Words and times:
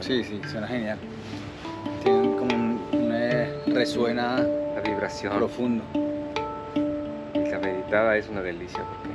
Sí, 0.00 0.24
sí, 0.24 0.40
suena 0.50 0.66
genial. 0.66 0.98
Tiene 2.02 2.36
como 2.36 2.54
un, 2.54 2.80
una 2.92 3.46
resuena 3.74 4.38
La 4.74 4.80
vibración. 4.80 5.36
profundo. 5.36 5.84
Y 7.34 7.50
la 7.50 7.58
meditada 7.58 8.16
es 8.16 8.28
una 8.28 8.42
delicia 8.42 8.78
porque 8.84 9.10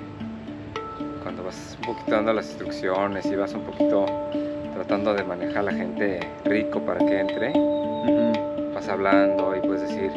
cuando 1.23 1.43
vas 1.43 1.77
un 1.81 1.93
poquito 1.93 2.11
dando 2.11 2.33
las 2.33 2.47
instrucciones 2.47 3.25
y 3.25 3.35
vas 3.35 3.53
un 3.53 3.61
poquito 3.63 4.05
tratando 4.73 5.13
de 5.13 5.23
manejar 5.23 5.57
a 5.57 5.63
la 5.63 5.73
gente 5.73 6.19
rico 6.45 6.79
para 6.81 6.99
que 6.99 7.19
entre, 7.19 7.51
vas 8.73 8.87
hablando 8.87 9.55
y 9.55 9.59
puedes 9.61 9.81
decir, 9.89 10.11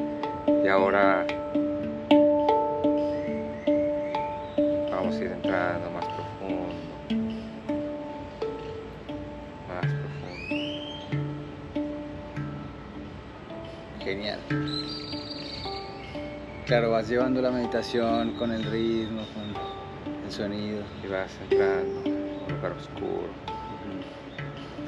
y 0.64 0.68
ahora 0.68 1.26
vamos 4.90 5.14
a 5.16 5.18
ir 5.18 5.32
entrando 5.32 5.89
Genial. 14.20 14.40
Claro, 16.66 16.90
vas 16.90 17.08
llevando 17.08 17.40
la 17.40 17.50
meditación 17.50 18.32
con 18.32 18.52
el 18.52 18.64
ritmo, 18.64 19.22
con 19.34 20.22
el 20.24 20.30
sonido. 20.30 20.84
Y 21.02 21.08
vas 21.08 21.30
entrando 21.40 22.00
a 22.00 22.46
un 22.46 22.54
lugar 22.54 22.72
oscuro, 22.72 23.30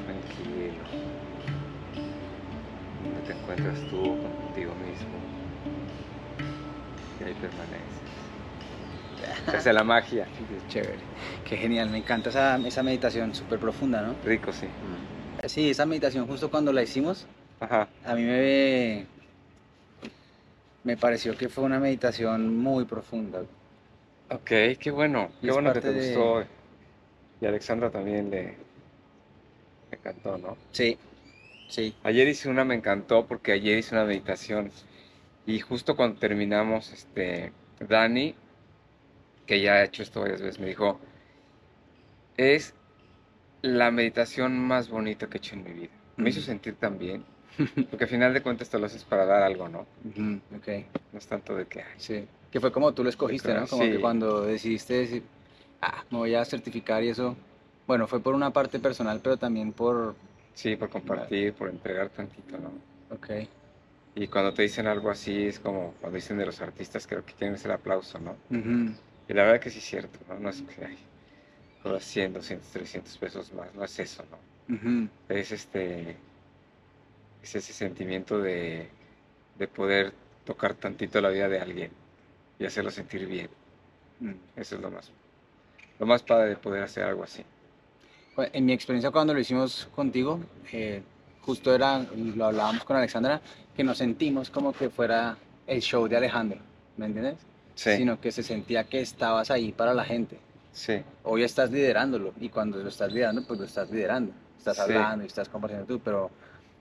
tranquilo, 0.05 0.83
donde 3.03 3.21
te 3.25 3.33
encuentras 3.33 3.79
tú 3.89 4.17
contigo 4.21 4.75
mismo. 4.75 5.17
Y 7.19 7.23
ahí 7.23 7.33
permaneces. 7.33 8.03
Se 9.49 9.57
hace 9.57 9.73
la 9.73 9.83
magia. 9.83 10.27
Qué 10.37 10.67
Chévere. 10.67 10.99
Qué 11.43 11.57
genial, 11.57 11.89
me 11.89 11.97
encanta 11.97 12.29
esa, 12.29 12.57
esa 12.57 12.83
meditación 12.83 13.33
súper 13.33 13.57
profunda, 13.57 14.01
¿no? 14.03 14.15
Rico, 14.23 14.51
sí. 14.53 14.67
Sí, 15.47 15.71
esa 15.71 15.87
meditación 15.87 16.27
justo 16.27 16.51
cuando 16.51 16.71
la 16.71 16.83
hicimos, 16.83 17.25
Ajá. 17.59 17.89
a 18.05 18.15
mí 18.15 18.23
me, 18.23 19.05
me 20.83 20.97
pareció 20.97 21.37
que 21.37 21.49
fue 21.49 21.63
una 21.63 21.79
meditación 21.79 22.57
muy 22.57 22.85
profunda. 22.85 23.41
Ok, 24.29 24.51
qué 24.79 24.91
bueno. 24.91 25.29
Qué 25.41 25.51
bueno 25.51 25.73
que 25.73 25.81
te 25.81 25.91
de- 25.91 26.15
gustó. 26.15 26.41
Y 27.41 27.45
a 27.45 27.49
Alexandra 27.49 27.89
también 27.89 28.29
le, 28.29 28.43
le 28.43 29.97
encantó, 29.97 30.37
¿no? 30.37 30.57
Sí, 30.71 30.97
sí. 31.67 31.95
Ayer 32.03 32.27
hice 32.27 32.49
una, 32.49 32.65
me 32.65 32.75
encantó 32.75 33.25
porque 33.25 33.51
ayer 33.53 33.77
hice 33.77 33.95
una 33.95 34.05
meditación 34.05 34.71
y 35.45 35.59
justo 35.59 35.95
cuando 35.95 36.19
terminamos, 36.19 36.91
este, 36.91 37.51
Dani, 37.79 38.35
que 39.45 39.61
ya 39.61 39.73
ha 39.75 39.83
hecho 39.83 40.03
esto 40.03 40.21
varias 40.21 40.41
veces, 40.41 40.59
me 40.59 40.67
dijo, 40.67 40.99
es 42.37 42.73
la 43.61 43.91
meditación 43.91 44.59
más 44.59 44.89
bonita 44.89 45.27
que 45.27 45.37
he 45.37 45.39
hecho 45.39 45.55
en 45.55 45.63
mi 45.63 45.73
vida. 45.73 45.91
Me 46.17 46.29
hizo 46.29 46.41
sentir 46.41 46.75
tan 46.75 46.97
bien, 46.99 47.23
porque 47.89 48.03
al 48.05 48.09
final 48.09 48.33
de 48.33 48.41
cuentas 48.41 48.69
te 48.69 48.79
lo 48.79 48.85
haces 48.85 49.03
para 49.03 49.25
dar 49.25 49.43
algo, 49.43 49.67
¿no? 49.69 49.85
Ujú, 50.03 50.39
Ok, 50.55 50.67
No 51.11 51.19
es 51.19 51.27
tanto 51.27 51.55
de 51.55 51.65
que, 51.65 51.83
sí. 51.97 52.25
Que 52.51 52.59
fue 52.59 52.71
como 52.71 52.91
tú 52.93 53.03
lo 53.03 53.09
escogiste, 53.09 53.53
¿no? 53.53 53.67
Como 53.67 53.83
Sí. 53.83 53.89
que 53.91 53.99
cuando 54.01 54.41
decidiste 54.41 54.93
decir, 54.93 55.23
ah, 55.81 56.03
me 56.11 56.17
voy 56.19 56.35
a 56.35 56.45
certificar 56.45 57.03
y 57.03 57.09
eso, 57.09 57.35
bueno, 57.87 58.07
fue 58.07 58.19
por 58.19 58.35
una 58.35 58.51
parte 58.51 58.79
personal, 58.79 59.19
pero 59.23 59.37
también 59.37 59.71
por, 59.73 60.15
sí, 60.53 60.75
por 60.75 60.89
compartir, 60.89 61.53
por 61.53 61.69
entregar 61.69 62.09
tantito, 62.09 62.57
¿no? 62.57 62.71
ok, 63.09 63.29
Y 64.15 64.27
cuando 64.27 64.53
te 64.53 64.61
dicen 64.61 64.87
algo 64.87 65.09
así, 65.09 65.47
es 65.47 65.59
como 65.59 65.93
cuando 65.99 66.15
dicen 66.15 66.37
de 66.37 66.45
los 66.45 66.61
artistas, 66.61 67.07
creo 67.07 67.25
que 67.25 67.33
quieren 67.33 67.55
ese 67.55 67.71
aplauso, 67.71 68.19
¿no? 68.19 68.35
Ujú, 68.49 68.93
Y 69.27 69.33
la 69.33 69.43
verdad 69.43 69.59
que 69.61 69.69
sí 69.69 69.79
es 69.79 69.85
cierto, 69.85 70.19
¿no? 70.27 70.39
No 70.39 70.49
es 70.49 70.61
que 70.61 70.85
hay 70.85 70.97
por 71.83 71.99
100, 72.01 72.33
200, 72.33 72.69
300 72.71 73.17
pesos 73.17 73.53
más, 73.53 73.73
no 73.75 73.83
es 73.83 73.99
eso, 73.99 74.23
¿no? 74.31 74.37
ujú, 74.69 75.07
Es 75.29 75.51
este, 75.51 76.15
es 77.43 77.55
ese 77.55 77.73
sentimiento 77.73 78.39
de, 78.41 78.89
de 79.55 79.67
poder 79.67 80.13
tocar 80.45 80.75
tantito 80.75 81.21
la 81.21 81.29
vida 81.29 81.49
de 81.49 81.59
alguien 81.59 81.91
y 82.59 82.65
hacerlo 82.65 82.91
sentir 82.91 83.27
bien. 83.27 83.49
mm. 84.21 84.33
Eso 84.55 84.75
es 84.75 84.81
lo 84.81 84.89
más, 84.91 85.11
lo 85.99 86.05
más 86.05 86.23
padre 86.23 86.49
de 86.49 86.57
poder 86.57 86.83
hacer 86.83 87.03
algo 87.05 87.23
así. 87.23 87.45
Bueno, 88.35 88.51
En 88.53 88.65
mi 88.65 88.73
experiencia 88.73 89.11
cuando 89.11 89.33
lo 89.33 89.39
hicimos 89.39 89.87
contigo, 89.95 90.39
eh, 90.71 91.03
justo 91.41 91.73
era, 91.73 91.99
lo 91.99 92.45
hablábamos 92.45 92.83
con 92.83 92.97
Alexandra, 92.97 93.41
que 93.75 93.83
nos 93.83 93.97
sentimos 93.97 94.49
como 94.49 94.73
que 94.73 94.89
fuera 94.89 95.37
el 95.67 95.81
show 95.81 96.07
de 96.07 96.17
Alejandro, 96.17 96.59
¿me 96.97 97.05
entiendes? 97.05 97.37
Sí, 97.75 97.91
Sino 97.91 98.19
que 98.19 98.31
se 98.31 98.43
sentía 98.43 98.85
que 98.85 99.01
estabas 99.01 99.51
ahí 99.51 99.71
para 99.71 99.93
la 99.93 100.03
gente. 100.03 100.39
sí, 100.71 101.03
Hoy 101.23 101.43
estás 101.43 101.71
liderándolo 101.71 102.33
y 102.39 102.49
cuando 102.49 102.77
lo 102.79 102.89
estás 102.89 103.11
liderando, 103.11 103.43
pues 103.45 103.59
lo 103.59 103.65
estás 103.65 103.89
liderando. 103.91 104.33
Estás 104.57 104.77
Sí. 104.77 104.81
hablando 104.81 105.23
y 105.23 105.27
estás 105.27 105.49
compartiendo 105.49 105.85
tú, 105.87 105.99
pero, 105.99 106.31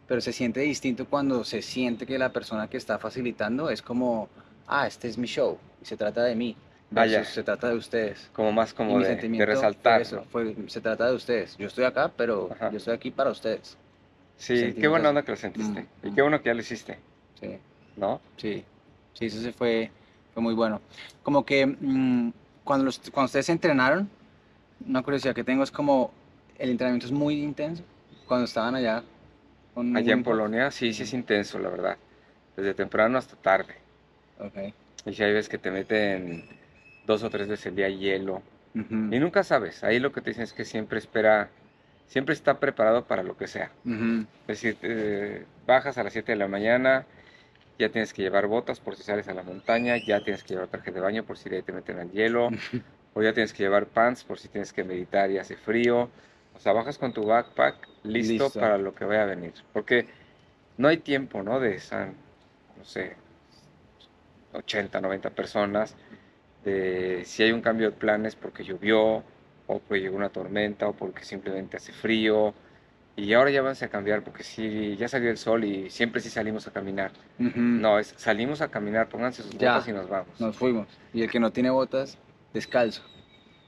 pero 0.06 0.20
se 0.20 0.32
siente 0.32 0.60
distinto 0.60 1.06
cuando 1.06 1.44
se 1.44 1.62
siente 1.62 2.06
que 2.06 2.18
la 2.18 2.32
persona 2.32 2.68
que 2.68 2.76
está 2.76 2.98
facilitando 2.98 3.70
es 3.70 3.82
como, 3.82 4.28
ah, 4.66 4.86
este 4.86 5.08
es 5.08 5.16
mi 5.18 5.26
show 5.26 5.58
y 5.80 5.84
se 5.86 5.96
trata 5.96 6.22
de 6.24 6.34
mí. 6.34 6.56
Vaya. 6.90 7.24
Se 7.24 7.42
trata 7.42 7.68
de 7.70 7.76
ustedes. 7.76 8.28
como 8.34 8.52
más 8.52 8.74
como 8.74 8.98
de, 8.98 9.04
de 9.06 9.10
sentimiento 9.12 9.46
fue 9.46 9.54
resaltar, 9.54 10.02
eso, 10.02 10.16
¿no? 10.16 10.24
fue- 10.24 10.54
se 10.66 10.80
trata 10.82 11.06
de 11.08 11.14
ustedes. 11.14 11.56
Yo 11.56 11.66
estoy 11.68 11.84
acá, 11.84 12.10
pero 12.14 12.50
Ajá. 12.52 12.70
yo 12.70 12.76
estoy 12.76 12.92
aquí 12.94 13.10
para 13.10 13.30
ustedes. 13.30 13.78
Sí, 14.36 14.74
qué 14.78 14.88
buena 14.88 15.08
onda 15.08 15.22
que 15.22 15.30
lo 15.30 15.36
sentiste. 15.36 15.82
Mm, 16.02 16.06
Y 16.06 16.10
mm. 16.10 16.14
qué 16.14 16.22
bueno 16.22 16.38
que 16.42 16.46
ya 16.50 16.54
lo 16.54 16.60
hiciste, 16.60 16.98
Sí, 17.40 17.56
¿no? 17.96 18.20
sí, 18.36 18.62
sí, 19.14 19.26
eso 19.26 19.40
se 19.40 19.52
fue, 19.52 19.90
fue 20.34 20.42
muy 20.42 20.52
bueno. 20.54 20.80
Como 21.22 21.46
que 21.46 21.64
mm, 21.66 22.32
cuando, 22.64 22.84
los- 22.84 22.98
cuando 23.10 23.26
ustedes 23.26 23.46
se 23.46 23.52
entrenaron, 23.52 24.10
una 24.86 25.02
curiosidad 25.02 25.34
que 25.34 25.44
tengo 25.44 25.62
es 25.62 25.70
como 25.70 26.10
el 26.58 26.70
entrenamiento 26.70 27.06
es 27.06 27.12
muy 27.12 27.40
intenso. 27.42 27.84
Cuando 28.26 28.44
estaban 28.44 28.74
allá. 28.74 29.02
Un 29.74 29.96
Allá 29.96 30.12
en. 30.12 30.22
Polonia 30.22 30.70
sí, 30.70 30.92
sí 30.92 31.02
es 31.02 31.12
intenso, 31.12 31.58
la 31.58 31.68
verdad. 31.70 31.96
Desde 32.56 32.74
temprano 32.74 33.18
hasta 33.18 33.36
tarde. 33.36 33.74
Ok. 34.38 34.74
Y 35.06 35.12
si 35.14 35.22
hay 35.22 35.32
veces 35.32 35.48
que 35.48 35.58
te 35.58 35.70
meten 35.70 36.44
dos 37.06 37.22
o 37.22 37.30
tres 37.30 37.48
veces 37.48 37.66
el 37.66 37.76
día 37.76 37.88
hielo. 37.88 38.42
Y 38.74 39.18
nunca 39.18 39.42
sabes. 39.42 39.84
Ahí 39.84 39.98
lo 39.98 40.12
que 40.12 40.22
te 40.22 40.30
dicen 40.30 40.44
es 40.44 40.54
que 40.54 40.64
siempre 40.64 40.98
espera, 40.98 41.50
siempre 42.06 42.32
está 42.32 42.58
preparado 42.58 43.04
para 43.04 43.22
lo 43.22 43.36
que 43.36 43.46
sea. 43.46 43.70
Es 44.48 44.62
decir, 44.62 44.78
eh, 44.82 45.44
bajas 45.66 45.98
a 45.98 46.04
las 46.04 46.14
7 46.14 46.32
de 46.32 46.36
la 46.36 46.48
mañana, 46.48 47.04
ya 47.78 47.90
tienes 47.90 48.14
que 48.14 48.22
llevar 48.22 48.46
botas 48.46 48.80
por 48.80 48.96
si 48.96 49.02
sales 49.02 49.28
a 49.28 49.34
la 49.34 49.42
montaña, 49.42 49.96
ya 49.98 50.24
tienes 50.24 50.42
que 50.42 50.54
llevar 50.54 50.68
traje 50.68 50.90
de 50.90 51.00
baño 51.00 51.24
por 51.24 51.36
si 51.36 51.50
de 51.50 51.56
ahí 51.56 51.62
te 51.62 51.72
meten 51.72 51.98
al 51.98 52.10
hielo, 52.12 52.48
o 53.14 53.22
ya 53.22 53.34
tienes 53.34 53.52
que 53.52 53.62
llevar 53.62 53.86
pants 53.86 54.24
por 54.24 54.38
si 54.38 54.48
tienes 54.48 54.72
que 54.72 54.84
meditar 54.84 55.30
y 55.30 55.36
hace 55.36 55.56
frío. 55.56 56.08
Sea, 56.62 56.72
bajas 56.72 56.96
con 56.96 57.12
tu 57.12 57.24
backpack 57.26 57.88
listo, 58.04 58.44
Listo. 58.44 58.60
para 58.60 58.78
lo 58.78 58.94
que 58.94 59.04
vaya 59.04 59.24
a 59.24 59.26
venir. 59.26 59.52
Porque 59.72 60.06
no 60.76 60.86
hay 60.86 60.98
tiempo, 60.98 61.42
¿no? 61.42 61.58
De 61.58 61.80
San, 61.80 62.14
no 62.78 62.84
sé, 62.84 63.16
80, 64.52 65.00
90 65.00 65.30
personas, 65.30 65.96
de 66.64 67.22
si 67.24 67.42
hay 67.42 67.50
un 67.50 67.62
cambio 67.62 67.90
de 67.90 67.96
planes 67.96 68.36
porque 68.36 68.62
llovió, 68.62 69.24
o 69.66 69.78
porque 69.80 70.00
llegó 70.02 70.16
una 70.16 70.28
tormenta, 70.28 70.86
o 70.86 70.92
porque 70.92 71.24
simplemente 71.24 71.78
hace 71.78 71.92
frío, 71.92 72.54
y 73.16 73.32
ahora 73.32 73.50
ya 73.50 73.60
van 73.60 73.74
a 73.80 73.88
cambiar 73.88 74.22
porque 74.22 74.44
sí, 74.44 74.94
ya 74.96 75.08
salió 75.08 75.30
el 75.30 75.38
sol 75.38 75.64
y 75.64 75.90
siempre 75.90 76.20
sí 76.20 76.30
salimos 76.30 76.68
a 76.68 76.70
caminar. 76.70 77.10
No, 77.38 77.98
es 77.98 78.14
salimos 78.16 78.60
a 78.60 78.68
caminar, 78.68 79.08
pónganse 79.08 79.42
sus 79.42 79.58
Ya. 79.58 79.72
botas 79.72 79.88
y 79.88 79.92
nos 79.92 80.08
vamos. 80.08 80.40
Nos 80.40 80.56
fuimos. 80.56 80.86
Y 81.12 81.22
el 81.22 81.30
que 81.30 81.40
no 81.40 81.50
tiene 81.50 81.70
botas, 81.70 82.18
descalzo. 82.54 83.02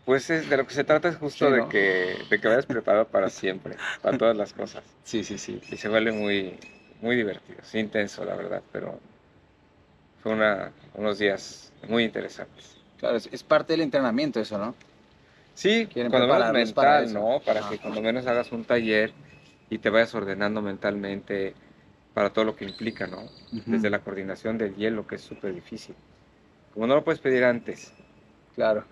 Pues 0.05 0.29
es, 0.29 0.51
de 0.51 0.57
lo 0.57 0.67
que 0.67 0.75
se 0.75 0.85
trata 0.85 1.09
es 1.09 1.17
justo 1.17 1.47
Sí, 1.47 1.53
de, 1.53 1.59
¿no? 1.59 1.69
que, 1.69 2.17
de 2.29 2.41
que 2.41 2.49
vayas 2.49 2.67
preparado 2.67 3.07
para 3.07 3.31
siempre, 3.31 3.77
para 4.03 4.19
todas 4.19 4.37
las 4.37 4.53
cosas. 4.53 4.85
Sí, 5.03 5.25
sí, 5.25 5.39
sí. 5.39 5.61
Y 5.71 5.77
se 5.77 5.89
vuelve 5.89 6.13
muy, 6.13 6.59
muy 7.01 7.17
divertido, 7.17 7.59
sí, 7.63 7.79
intenso, 7.79 8.25
la 8.25 8.35
verdad, 8.35 8.63
pero 8.71 8.99
fue 10.23 10.33
una, 10.33 10.73
unos 10.95 11.19
días 11.19 11.73
muy 11.89 12.05
interesantes. 12.05 12.77
Claro, 12.99 13.17
es, 13.17 13.29
es 13.33 13.43
parte 13.43 13.73
del 13.73 13.81
entrenamiento 13.81 14.41
eso, 14.41 14.59
¿no? 14.59 14.75
Sí, 15.55 15.89
cuando 16.11 16.27
menos 16.27 16.73
para 16.73 17.01
mental, 17.01 17.05
eso. 17.05 17.19
¿no? 17.19 17.41
Para 17.41 17.69
que 17.69 17.79
cuando 17.79 18.03
menos 18.03 18.27
hagas 18.27 18.53
un 18.53 18.65
taller 18.65 19.13
y 19.71 19.79
te 19.79 19.89
vayas 19.91 20.15
ordenando 20.15 20.61
mentalmente 20.61 21.55
para 22.13 22.31
todo 22.31 22.45
lo 22.45 22.57
que 22.57 22.65
implica, 22.65 23.07
¿no? 23.07 23.29
Desde 23.67 23.89
la 23.89 24.01
coordinación 24.01 24.59
del 24.59 24.75
hielo, 24.77 25.07
que 25.07 25.15
es 25.15 25.23
súper 25.23 25.55
difícil. 25.55 25.95
Como 26.73 26.87
no 26.87 26.95
lo 26.95 27.05
puedes 27.05 27.21
pedir 27.21 27.45
antes, 27.45 27.93
Claro. 28.55 28.85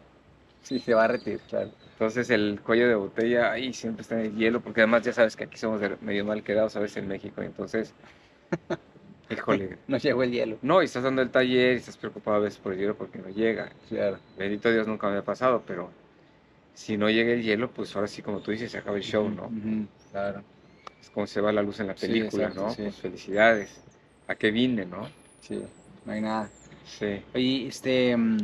Sí, 0.62 0.78
se 0.78 0.94
va 0.94 1.04
a 1.04 1.08
retirar, 1.08 1.40
claro. 1.48 1.70
entonces 1.92 2.30
el 2.30 2.60
cuello 2.62 2.88
de 2.88 2.94
botella 2.94 3.50
ahí 3.52 3.72
siempre 3.72 4.02
está 4.02 4.14
en 4.20 4.26
el 4.26 4.36
hielo, 4.36 4.60
porque 4.60 4.80
además 4.82 5.02
ya 5.02 5.12
sabes 5.12 5.34
que 5.36 5.44
aquí 5.44 5.56
somos 5.58 5.80
medio 6.00 6.24
mal 6.24 6.42
quedados 6.42 6.76
a 6.76 6.80
veces 6.80 6.98
en 6.98 7.08
México, 7.08 7.42
entonces, 7.42 7.92
híjole, 9.30 9.78
No 9.88 9.96
llegó 9.98 10.22
el 10.22 10.30
hielo. 10.32 10.58
no, 10.62 10.82
y 10.82 10.84
estás 10.86 11.02
dando 11.02 11.22
el 11.22 11.30
taller 11.30 11.72
y 11.74 11.76
estás 11.76 11.96
preocupado 11.96 12.36
a 12.36 12.40
veces 12.40 12.58
por 12.58 12.72
el 12.72 12.78
hielo 12.78 12.96
porque 12.96 13.18
no 13.18 13.28
llega. 13.28 13.72
Claro. 13.88 14.18
Bendito 14.38 14.70
Dios 14.70 14.86
nunca 14.86 15.08
me 15.10 15.18
ha 15.18 15.24
pasado, 15.24 15.62
pero 15.66 15.90
si 16.74 16.96
no 16.96 17.10
llega 17.10 17.32
el 17.32 17.42
hielo, 17.42 17.70
pues 17.70 17.94
ahora 17.96 18.08
sí, 18.08 18.22
como 18.22 18.40
tú 18.40 18.50
dices, 18.50 18.70
se 18.70 18.78
acaba 18.78 18.96
el 18.96 19.02
show, 19.02 19.28
¿no? 19.28 19.50
Claro. 20.10 20.42
Es 21.00 21.10
como 21.10 21.26
se 21.26 21.40
va 21.40 21.52
la 21.52 21.62
luz 21.62 21.80
en 21.80 21.88
la 21.88 21.96
Sí, 21.96 22.06
película, 22.06 22.44
exacto, 22.44 22.68
¿no? 22.68 22.74
sí. 22.74 22.82
Pues 22.82 22.96
felicidades. 22.96 23.80
¿A 24.28 24.34
qué 24.36 24.50
vine, 24.50 24.86
no? 24.86 25.08
Sí, 25.40 25.62
no 26.06 26.12
hay 26.12 26.20
nada. 26.20 26.48
Sí. 26.86 27.22
Oye, 27.34 27.66
este, 27.66 28.16
mm, 28.16 28.38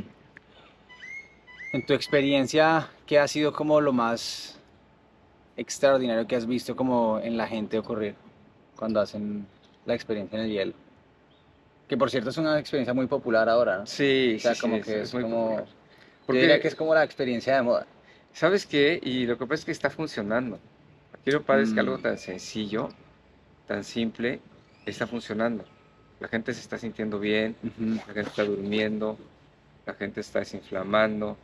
en 1.72 1.82
tu 1.84 1.92
experiencia, 1.92 2.88
¿qué 3.06 3.18
ha 3.18 3.28
sido 3.28 3.52
como 3.52 3.80
lo 3.80 3.92
más 3.92 4.58
extraordinario 5.56 6.26
que 6.26 6.36
has 6.36 6.46
visto 6.46 6.76
como 6.76 7.18
en 7.22 7.36
la 7.36 7.46
gente 7.46 7.78
ocurrir 7.78 8.14
cuando 8.76 9.00
hacen 9.00 9.46
la 9.86 9.94
experiencia 9.94 10.38
en 10.38 10.44
el 10.46 10.50
hielo? 10.50 10.72
Que 11.88 11.96
por 11.96 12.10
cierto 12.10 12.30
es 12.30 12.36
una 12.36 12.58
experiencia 12.58 12.92
muy 12.94 13.06
popular 13.06 13.48
ahora, 13.48 13.78
¿no? 13.78 13.86
Sí, 13.86 14.34
O 14.36 14.40
sea, 14.40 14.54
sí, 14.54 14.60
como 14.60 14.76
sí, 14.76 14.82
que 14.82 14.96
es 15.02 15.08
es 15.08 15.14
muy 15.14 15.22
como- 15.22 15.44
popular. 15.46 15.64
Yo 15.66 15.72
Porque, 16.26 16.40
diría 16.42 16.60
que 16.60 16.68
es 16.68 16.74
como 16.74 16.94
la 16.94 17.04
experiencia 17.04 17.56
de 17.56 17.62
moda. 17.62 17.86
¿sabes 18.34 18.66
qué? 18.66 19.00
Y 19.02 19.24
lo 19.26 19.36
que 19.38 19.46
pasa 19.46 19.60
es 19.60 19.64
que 19.64 19.72
está 19.72 19.88
funcionando. 19.90 20.58
Aquí 21.14 21.30
lo 21.30 21.42
padre 21.42 21.62
es 21.64 21.72
que 21.72 21.80
algo 21.80 21.96
Mm. 21.98 22.02
tan 22.02 22.18
sencillo, 22.18 22.90
tan 23.66 23.82
simple, 23.82 24.40
está 24.84 25.06
funcionando. 25.06 25.64
La 26.20 26.28
gente 26.28 26.52
se 26.52 26.60
está 26.60 26.76
sintiendo 26.78 27.18
bien, 27.18 27.56
Ujú. 27.64 27.94
la 27.96 28.02
gente 28.14 28.20
está 28.30 28.44
durmiendo, 28.44 29.16
la 29.86 29.94
gente 29.94 30.20
está 30.20 30.40
desinflamando. 30.40 31.36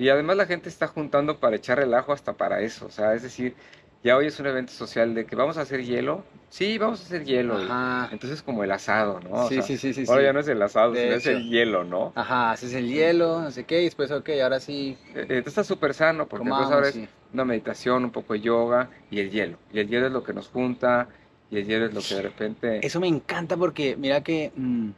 Y 0.00 0.08
además 0.08 0.36
la 0.36 0.46
gente 0.46 0.68
está 0.68 0.86
juntando 0.88 1.38
para 1.40 1.56
echar 1.56 1.78
relajo 1.78 2.12
hasta 2.12 2.32
para 2.36 2.60
eso. 2.62 2.86
O 2.86 2.90
sea, 2.90 3.14
es 3.14 3.22
decir, 3.22 3.54
ya 4.02 4.16
hoy 4.16 4.26
es 4.26 4.40
un 4.40 4.46
evento 4.46 4.72
social 4.72 5.14
de 5.14 5.26
que 5.26 5.36
vamos 5.36 5.58
a 5.58 5.62
hacer 5.62 5.84
hielo. 5.84 6.24
Sí, 6.48 6.78
vamos 6.78 7.00
a 7.02 7.04
hacer 7.04 7.24
hielo. 7.24 7.56
Ajá. 7.56 8.08
entonces 8.12 8.42
como 8.42 8.64
el 8.64 8.72
asado, 8.72 9.20
¿no? 9.20 9.46
O 9.46 9.48
Sí, 9.48 9.54
sea, 9.56 9.62
sí, 9.62 9.76
sí, 9.78 9.92
sí, 9.94 10.04
ahora 10.08 10.22
sí. 10.22 10.26
ya 10.26 10.32
no 10.32 10.40
es 10.40 10.48
el 10.48 10.62
asado, 10.62 10.92
De 10.92 11.02
sino 11.02 11.14
es 11.16 11.26
el 11.26 11.48
hielo, 11.50 11.84
¿no? 11.84 12.12
Ajá, 12.16 12.52
haces 12.52 12.72
el 12.74 12.88
hielo, 12.88 13.40
no 13.42 13.50
sé 13.50 13.64
qué, 13.66 13.82
y 13.82 13.84
después, 13.84 14.10
ok, 14.10 14.30
ahora 14.42 14.58
sí, 14.60 14.98
Eh, 15.14 15.20
Entonces 15.28 15.48
está 15.48 15.64
súper 15.64 15.94
sano 15.94 16.26
porque 16.28 16.48
entonces 16.48 16.70
comamos. 16.70 16.72
ahora 16.72 16.88
es 16.88 17.08
una 17.32 17.44
meditación, 17.44 18.04
un 18.04 18.10
poco 18.10 18.32
de 18.34 18.40
yoga 18.40 18.90
y 19.10 19.20
el 19.20 19.30
hielo. 19.30 19.58
Y 19.72 19.80
el 19.80 19.88
hielo 19.88 20.06
es 20.06 20.12
lo 20.12 20.22
que 20.24 20.32
nos 20.32 20.48
junta 20.48 21.08
y 21.50 21.58
el 21.58 21.66
hielo 21.66 21.86
es 21.86 21.94
lo 21.94 22.00
que 22.02 22.14
de 22.16 22.22
repente... 22.22 22.86
Eso 22.86 23.00
me 23.00 23.08
encanta 23.08 23.56
porque 23.56 23.96
mira 23.96 24.22
que 24.22 24.52
mm, 24.56 24.90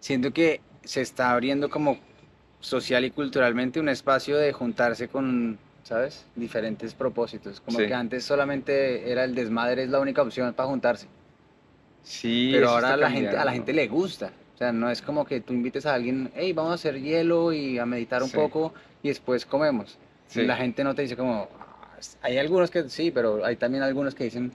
siento 0.00 0.32
que 0.32 0.60
se 0.84 1.00
está 1.02 1.32
abriendo 1.32 1.68
como 1.70 1.98
social 2.66 3.04
y 3.04 3.12
culturalmente 3.12 3.78
un 3.78 3.88
espacio 3.88 4.36
de 4.36 4.52
juntarse 4.52 5.06
con, 5.06 5.56
¿sabes? 5.84 6.26
Diferentes 6.34 6.94
propósitos. 6.94 7.60
Como 7.60 7.78
Sí. 7.78 7.86
que 7.86 7.94
antes 7.94 8.24
solamente 8.24 9.08
era 9.08 9.22
el 9.22 9.36
desmadre, 9.36 9.84
es 9.84 9.88
la 9.90 10.00
única 10.00 10.20
opción 10.22 10.52
para 10.52 10.68
juntarse. 10.68 11.06
Sí, 12.02 12.50
Pero 12.52 12.70
ahora 12.70 12.94
a 12.94 12.96
la 12.96 13.08
gente, 13.10 13.36
a 13.36 13.44
la 13.44 13.52
gente 13.52 13.72
le 13.72 13.86
gusta. 13.86 14.32
O 14.54 14.58
sea, 14.58 14.72
no 14.72 14.90
es 14.90 15.00
como 15.00 15.24
que 15.24 15.40
tú 15.40 15.52
invites 15.52 15.86
a 15.86 15.94
alguien, 15.94 16.30
hey, 16.34 16.52
vamos 16.52 16.72
a 16.72 16.74
hacer 16.74 17.00
hielo 17.00 17.52
y 17.52 17.78
a 17.78 17.86
meditar 17.86 18.22
un 18.22 18.30
Sí. 18.30 18.36
poco 18.36 18.74
y 19.02 19.08
después 19.08 19.46
comemos. 19.46 19.96
Sí. 20.26 20.40
Y 20.40 20.46
la 20.46 20.56
gente 20.56 20.82
no 20.82 20.92
te 20.94 21.02
dice 21.02 21.16
como, 21.16 21.48
"Ah, 21.60 21.98
hay 22.22 22.38
algunos 22.38 22.70
que 22.70 22.88
sí, 22.88 23.12
pero 23.12 23.44
hay 23.44 23.54
también 23.56 23.84
algunos 23.84 24.14
que 24.14 24.24
dicen, 24.24 24.50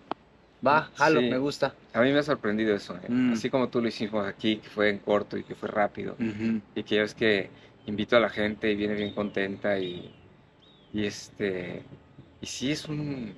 va, 0.65 0.89
jalo, 0.95 1.21
me 1.21 1.37
gusta. 1.37 1.73
A 1.93 2.01
mí 2.01 2.11
me 2.11 2.19
ha 2.19 2.23
sorprendido 2.23 2.75
eso, 2.75 2.95
¿eh? 2.97 3.07
Mm. 3.09 3.33
Así 3.33 3.49
como 3.49 3.69
tú 3.69 3.81
lo 3.81 3.87
hicimos 3.87 4.27
aquí, 4.27 4.57
que 4.57 4.69
fue 4.69 4.89
en 4.89 4.97
corto 4.97 5.37
y 5.37 5.43
que 5.43 5.55
fue 5.55 5.69
rápido. 5.69 6.15
Ujú. 6.19 6.59
Y 6.75 6.83
que 6.83 6.99
ves 6.99 7.13
que 7.15 7.49
invito 7.85 8.15
a 8.17 8.19
la 8.19 8.29
gente 8.29 8.71
y 8.71 8.75
viene 8.75 8.95
bien 8.95 9.13
contenta 9.13 9.77
y, 9.79 10.13
y 10.93 11.05
este... 11.05 11.83
Y 12.41 12.45
sí 12.47 12.71
es 12.71 12.87
un... 12.87 13.33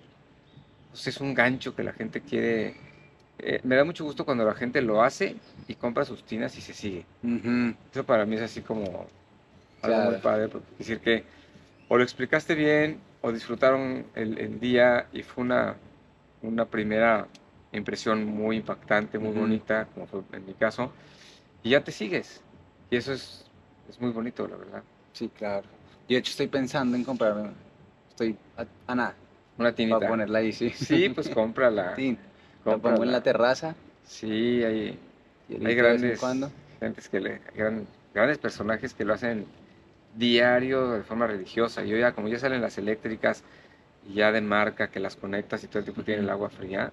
pues 0.92 1.08
es 1.08 1.20
un 1.22 1.34
gancho 1.34 1.76
que 1.76 1.84
la 1.84 1.94
gente 1.94 2.22
quiere... 2.22 2.76
eh, 3.40 3.60
me 3.64 3.76
da 3.76 3.84
mucho 3.84 4.04
gusto 4.06 4.26
cuando 4.26 4.46
la 4.46 4.54
gente 4.56 4.82
lo 4.82 5.04
hace 5.04 5.36
y 5.68 5.76
compra 5.76 6.06
sus 6.06 6.24
tinas 6.24 6.58
y 6.58 6.62
se 6.62 6.74
sigue. 6.74 7.06
Eso 7.92 8.06
para 8.06 8.26
mí 8.26 8.36
es 8.36 8.42
así 8.42 8.62
como 8.62 9.08
algo 9.82 10.02
muy 10.12 10.16
padre, 10.22 10.48
quiere 10.50 10.66
decir 10.78 11.00
que 11.02 11.24
o 11.90 11.98
lo 11.98 12.04
explicaste 12.04 12.56
bien 12.56 13.02
o 13.22 13.32
disfrutaron 13.32 14.06
el, 14.16 14.38
el 14.38 14.60
día 14.60 15.08
y 15.12 15.24
fue 15.24 15.44
una, 15.44 15.76
una 16.42 16.66
primera 16.66 17.28
impresión 17.74 18.24
muy 18.26 18.58
impactante, 18.58 19.20
muy 19.20 19.34
bonita, 19.34 19.88
como 19.94 20.08
fue 20.08 20.22
en 20.32 20.46
mi 20.46 20.54
caso, 20.54 20.92
y 21.64 21.72
ya 21.72 21.84
te 21.84 21.92
sigues. 21.92 22.42
Y 22.90 22.96
eso 22.98 23.14
es, 23.14 23.52
es 23.90 24.00
muy 24.00 24.12
bonito, 24.12 24.48
la 24.48 24.56
verdad. 24.58 24.84
Sí, 25.14 25.30
claro. 25.30 25.68
Yo 26.08 26.16
de 26.16 26.18
hecho 26.18 26.32
estoy 26.32 26.48
pensando 26.48 26.98
en 26.98 27.04
comprarme, 27.04 27.52
estoy 28.10 28.38
a, 28.58 28.66
a 28.88 28.96
nada, 28.96 29.16
Una 29.58 29.70
para 29.70 29.76
tinita. 29.76 30.08
ponerla 30.08 30.40
ahí, 30.40 30.52
sí. 30.52 30.70
Sí, 30.72 31.10
pues 31.10 31.30
cómprala. 31.30 31.96
Sí, 31.96 32.18
la 32.66 32.78
pongo 32.78 33.04
en 33.04 33.12
la 33.12 33.22
terraza. 33.24 33.76
Sí, 34.06 34.64
hay, 34.64 35.00
y 35.50 35.66
hay 35.66 35.76
grandes, 35.76 36.22
gentes 36.80 37.10
que 37.10 37.20
le, 37.20 37.40
gran- 37.56 37.86
grandes 38.14 38.38
personajes 38.38 38.94
que 38.94 39.06
lo 39.06 39.14
hacen 39.14 39.46
diario 40.18 40.92
de 40.92 41.04
forma 41.04 41.28
religiosa. 41.28 41.84
Yo 41.84 41.98
ya, 41.98 42.14
como 42.14 42.28
ya 42.28 42.40
salen 42.40 42.62
las 42.62 42.78
eléctricas 42.78 43.44
y 44.10 44.16
ya 44.16 44.32
de 44.32 44.42
marca 44.42 44.90
que 44.90 45.00
las 45.00 45.16
conectas 45.16 45.64
y 45.64 45.68
todo 45.68 45.80
el 45.80 45.86
tiempo 45.86 46.04
tienen 46.04 46.26
el 46.26 46.30
agua 46.32 46.50
fría, 46.50 46.92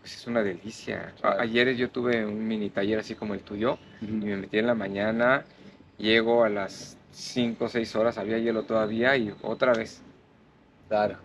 pues 0.00 0.16
es 0.16 0.26
una 0.26 0.42
delicia. 0.42 1.14
A- 1.22 1.36
Claro. 1.36 1.42
ayer 1.42 1.74
yo 1.76 1.90
tuve 1.90 2.24
un 2.24 2.46
mini 2.46 2.70
taller 2.70 2.98
así 3.00 3.14
como 3.14 3.34
el 3.34 3.40
tuyo 3.42 3.78
y 4.00 4.06
Ujú. 4.06 4.26
me 4.26 4.36
metí 4.36 4.58
en 4.58 4.66
la 4.66 4.74
mañana, 4.74 5.44
llego 6.00 6.44
a 6.44 6.48
las 6.48 6.96
5 7.12 7.66
o 7.66 7.68
6 7.68 7.94
horas, 7.96 8.18
había 8.18 8.38
hielo 8.38 8.64
todavía 8.64 9.16
y 9.16 9.34
otra 9.42 9.72
vez. 9.72 10.02
Claro. 10.88 11.16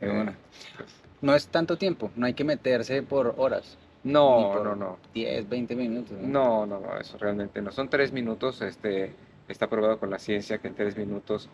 Eh, 0.00 0.06
de 0.06 0.12
una. 0.20 0.34
pues, 0.76 0.88
No 1.20 1.34
es 1.34 1.46
tanto 1.48 1.76
tiempo, 1.76 2.10
no 2.16 2.26
hay 2.26 2.34
que 2.34 2.44
meterse 2.44 3.02
por 3.02 3.34
horas, 3.38 3.76
no, 4.02 4.50
por- 4.52 4.64
no, 4.64 4.74
no. 4.76 4.98
10, 5.14 5.48
20 5.48 5.74
minutos. 5.76 6.12
No, 6.20 6.66
no, 6.66 6.80
no, 6.80 6.98
eso 6.98 7.16
realmente 7.18 7.62
no. 7.62 7.70
Son 7.72 7.88
tres 7.88 8.12
minutos, 8.12 8.60
este, 8.62 9.14
está 9.48 9.68
probado 9.68 9.98
con 9.98 10.10
la 10.10 10.18
ciencia 10.18 10.58
que 10.58 10.68
en 10.68 10.74
tres 10.74 10.96
minutos 10.96 11.48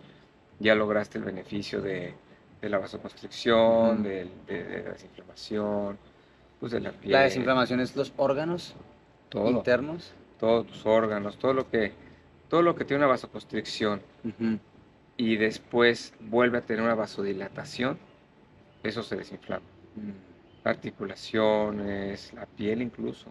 ya 0.59 0.75
lograste 0.75 1.19
el 1.19 1.25
beneficio 1.25 1.81
de, 1.81 2.13
de 2.61 2.69
la 2.69 2.79
vasoconstricción, 2.79 4.03
de, 4.03 4.29
de 4.47 4.83
la 4.85 4.91
desinflamación, 4.93 5.99
pues 6.59 6.73
de 6.73 6.81
la 6.81 6.91
piel, 6.93 7.13
La 7.13 7.21
desinflamación 7.23 7.81
es 7.81 7.95
los 7.97 8.13
órganos 8.17 8.75
todo, 9.29 9.49
internos. 9.51 10.13
todos 10.39 10.67
tus 10.67 10.85
órganos, 10.87 11.39
todo 11.39 11.55
lo 11.55 11.71
que, 11.71 11.93
todo 12.50 12.61
lo 12.62 12.75
que 12.75 12.85
tiene 12.85 12.99
una 13.05 13.06
vasoconstricción 13.12 14.02
y 15.17 15.37
después 15.37 16.12
vuelve 16.20 16.58
a 16.58 16.61
tener 16.61 16.82
una 16.82 16.94
vasodilatación, 16.94 17.99
eso 18.82 19.02
se 19.02 19.17
desinflama. 19.17 19.64
Mm. 19.97 20.69
Articulaciones, 20.69 22.32
la 22.35 22.47
piel 22.47 22.82
incluso. 22.82 23.26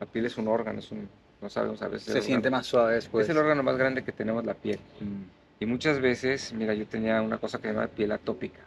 La 0.00 0.06
piel 0.06 0.26
es 0.26 0.36
un 0.36 0.48
órgano, 0.48 0.80
es 0.80 0.90
un, 0.90 1.08
no 1.40 1.48
sabemos 1.48 1.80
a 1.82 1.88
veces. 1.88 2.12
Se 2.12 2.20
siente 2.20 2.48
órgano- 2.48 2.58
más 2.58 2.66
suave 2.66 2.94
después. 2.94 3.24
Es 3.24 3.30
el 3.30 3.38
órgano 3.38 3.62
más 3.62 3.76
grande 3.76 4.02
que 4.04 4.12
tenemos, 4.12 4.44
la 4.44 4.54
piel. 4.54 4.78
Mm. 5.00 5.22
Y 5.60 5.66
muchas 5.66 6.00
veces, 6.00 6.52
mira, 6.52 6.74
yo 6.74 6.86
tenía 6.86 7.22
una 7.22 7.38
cosa 7.38 7.58
que 7.58 7.68
se 7.68 7.74
llama 7.74 7.86
piel 7.86 8.12
atópica. 8.12 8.60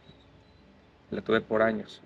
La 1.11 1.21
tuve 1.21 1.41
por 1.41 1.61
años. 1.61 2.01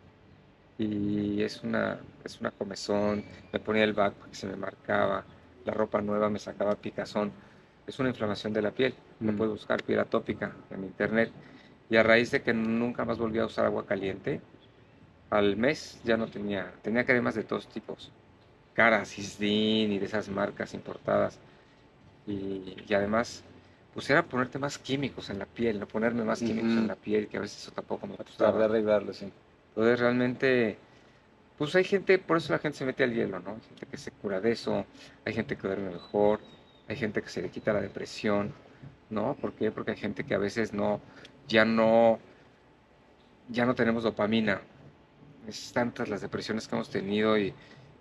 Y 0.78 1.42
es 1.44 1.62
una, 1.64 2.00
es 2.24 2.40
una 2.42 2.52
comezón. 2.52 3.24
Me 3.54 3.60
ponía 3.60 3.84
el 3.84 3.94
back 3.94 4.14
que 4.30 4.36
se 4.36 4.48
me 4.48 4.56
marcaba. 4.56 5.24
La 5.66 5.74
ropa 5.74 6.02
nueva 6.02 6.30
me 6.30 6.40
sacaba 6.40 6.76
picazón. 6.76 7.32
Es 7.92 8.00
una 8.00 8.08
inflamación 8.10 8.54
de 8.54 8.62
la 8.62 8.72
piel. 8.72 8.94
Lo 9.20 9.34
Mm. 9.34 9.38
puedes 9.38 9.52
buscar 9.52 9.84
piel 9.84 10.00
atópica 10.00 10.56
en 10.70 10.86
internet. 10.86 11.30
Y 11.90 11.98
a 11.98 12.04
raíz 12.04 12.32
de 12.32 12.42
que 12.42 12.54
nunca 12.54 13.04
más 13.04 13.18
volví 13.18 13.38
a 13.40 13.46
usar 13.46 13.66
agua 13.66 13.86
caliente, 13.86 14.40
al 15.30 15.58
mes 15.58 16.00
ya 16.06 16.16
no 16.16 16.28
tenía, 16.28 16.72
tenía 16.82 17.06
cremas 17.06 17.36
de 17.36 17.44
todos 17.44 17.68
tipos. 17.68 18.14
Cara, 18.74 19.04
Cisdin 19.06 19.92
y 19.92 20.00
de 20.00 20.06
esas 20.06 20.30
marcas 20.30 20.74
importadas. 20.74 21.38
Y, 22.26 22.78
y 22.88 22.94
además, 22.94 23.44
pues 23.94 24.10
era 24.10 24.24
ponerte 24.24 24.58
más 24.58 24.78
químicos 24.78 25.30
en 25.30 25.40
la 25.40 25.46
piel, 25.46 25.80
no 25.80 25.88
ponerme 25.88 26.24
más 26.24 26.40
químicos 26.40 26.72
en 26.72 26.88
la 26.88 26.96
piel, 26.96 27.28
que 27.28 27.38
a 27.38 27.42
veces 27.42 27.64
eso 27.64 27.72
tampoco 27.72 28.08
me 28.08 28.16
Tratar 28.16 28.28
de 28.28 28.32
gustaba. 28.46 28.66
arreglarlo, 28.66 29.14
sí. 29.14 29.34
Entonces 29.70 30.00
realmente, 30.00 30.78
pues 31.58 31.76
hay 31.76 31.84
gente, 31.84 32.20
por 32.20 32.38
eso 32.38 32.54
la 32.54 32.60
gente 32.60 32.78
se 32.78 32.86
mete 32.86 33.04
al 33.04 33.14
hielo, 33.14 33.40
¿no? 33.40 33.52
Hay 33.52 33.62
gente 33.70 33.86
que 33.88 33.98
se 33.98 34.12
cura 34.12 34.40
de 34.42 34.52
eso, 34.54 34.86
hay 35.26 35.34
gente 35.34 35.58
que 35.58 35.68
duerme 35.68 35.92
mejor, 35.92 36.40
hay 36.88 36.96
gente 36.96 37.22
que 37.22 37.30
se 37.30 37.42
le 37.42 37.50
quita 37.50 37.74
la 37.74 37.82
depresión, 37.82 38.54
¿no? 39.10 39.36
¿Por 39.36 39.54
qué? 39.54 39.72
Porque 39.72 39.92
hay 39.92 39.98
gente 39.98 40.24
que 40.26 40.34
a 40.34 40.38
veces 40.38 40.74
no, 40.74 41.02
ya 41.48 41.66
no, 41.66 42.20
ya 43.50 43.66
no 43.66 43.76
tenemos 43.76 44.04
dopamina. 44.04 44.62
Es 45.48 45.72
tantas 45.74 46.10
las 46.10 46.22
depresiones 46.22 46.68
que 46.68 46.76
hemos 46.76 46.90
tenido 46.90 47.38
y 47.38 47.54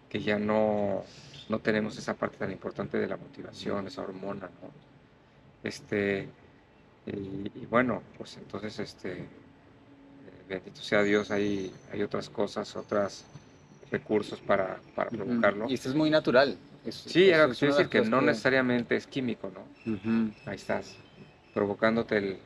que 0.08 0.20
ya 0.20 0.38
no, 0.38 1.04
no 1.48 1.58
tenemos 1.60 1.96
esa 1.96 2.14
parte 2.14 2.36
tan 2.36 2.50
importante 2.50 2.98
de 2.98 3.06
la 3.06 3.16
motivación, 3.16 3.86
esa 3.86 4.02
hormona, 4.02 4.50
¿no? 4.62 4.70
Este, 5.62 6.28
y, 7.06 7.50
y 7.54 7.66
bueno, 7.68 8.02
pues 8.16 8.36
entonces, 8.36 8.78
este, 8.78 9.18
eh, 9.18 9.26
bendito 10.48 10.80
sea 10.80 11.02
Dios, 11.02 11.30
hay, 11.30 11.72
hay 11.92 12.02
otras 12.02 12.28
cosas, 12.28 12.74
otros 12.76 13.24
recursos 13.90 14.40
para, 14.40 14.80
para 14.94 15.10
provocarlo. 15.10 15.68
Y 15.68 15.74
esto 15.74 15.88
es 15.88 15.94
muy 15.94 16.10
natural. 16.10 16.56
Es- 16.84 16.94
Sí, 16.94 17.28
era 17.28 17.46
lo 17.46 17.52
que 17.52 17.58
quiero 17.58 17.74
decir, 17.74 17.88
que 17.90 18.00
no 18.00 18.10
cosas 18.10 18.22
necesariamente 18.24 18.96
es 18.96 19.06
químico, 19.06 19.50
¿no? 19.54 19.92
Ujú. 19.92 20.30
Ahí 20.46 20.56
estás, 20.56 20.96
provocándote 21.52 22.16
el, 22.18 22.38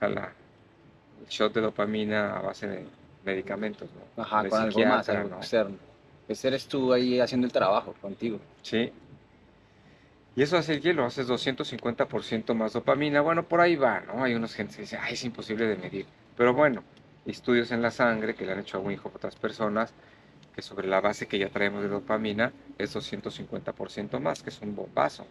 a 0.00 0.08
la- 0.08 0.32
el 1.20 1.26
shot 1.28 1.52
de 1.54 1.60
dopamina 1.60 2.36
a 2.36 2.42
base 2.42 2.66
de 2.66 2.86
medicamentos, 3.24 3.88
¿no? 3.92 4.22
Ajá, 4.22 4.42
De 4.42 4.48
con 4.48 4.60
algo 4.62 4.84
más, 4.84 5.08
algo 5.08 5.28
¿no? 5.28 5.36
externo. 5.38 5.76
Ese 6.28 6.48
eres 6.48 6.66
tú 6.66 6.92
ahí 6.92 7.20
haciendo 7.20 7.46
el 7.46 7.52
trabajo 7.52 7.94
contigo. 8.00 8.40
Sí. 8.62 8.92
Y 10.34 10.42
eso 10.42 10.58
hace 10.58 10.74
el 10.74 10.80
hielo, 10.82 11.04
haces 11.06 11.26
250% 11.28 12.54
más 12.54 12.72
dopamina. 12.74 13.20
Bueno, 13.22 13.44
por 13.44 13.60
ahí 13.60 13.76
va, 13.76 14.00
¿no? 14.00 14.22
Hay 14.24 14.34
unos 14.34 14.54
gente 14.54 14.74
que 14.74 14.82
dice, 14.82 14.98
ay, 15.00 15.14
es 15.14 15.24
imposible 15.24 15.66
de 15.66 15.76
medir. 15.76 16.06
Pero 16.36 16.52
bueno, 16.52 16.82
estudios 17.24 17.70
en 17.70 17.80
la 17.80 17.90
sangre 17.90 18.34
que 18.34 18.44
le 18.44 18.52
han 18.52 18.58
hecho 18.60 18.76
a 18.76 18.80
Winhoff 18.80 19.06
a 19.06 19.16
otras 19.16 19.36
personas, 19.36 19.94
que 20.56 20.62
sobre 20.62 20.88
la 20.88 21.00
base 21.02 21.28
que 21.28 21.38
ya 21.38 21.50
traemos 21.50 21.82
de 21.82 21.88
dopamina 21.88 22.52
es 22.78 22.96
250% 22.96 24.18
más, 24.20 24.42
que 24.42 24.50
es 24.50 24.60
un 24.62 24.74
bombazo. 24.74 25.26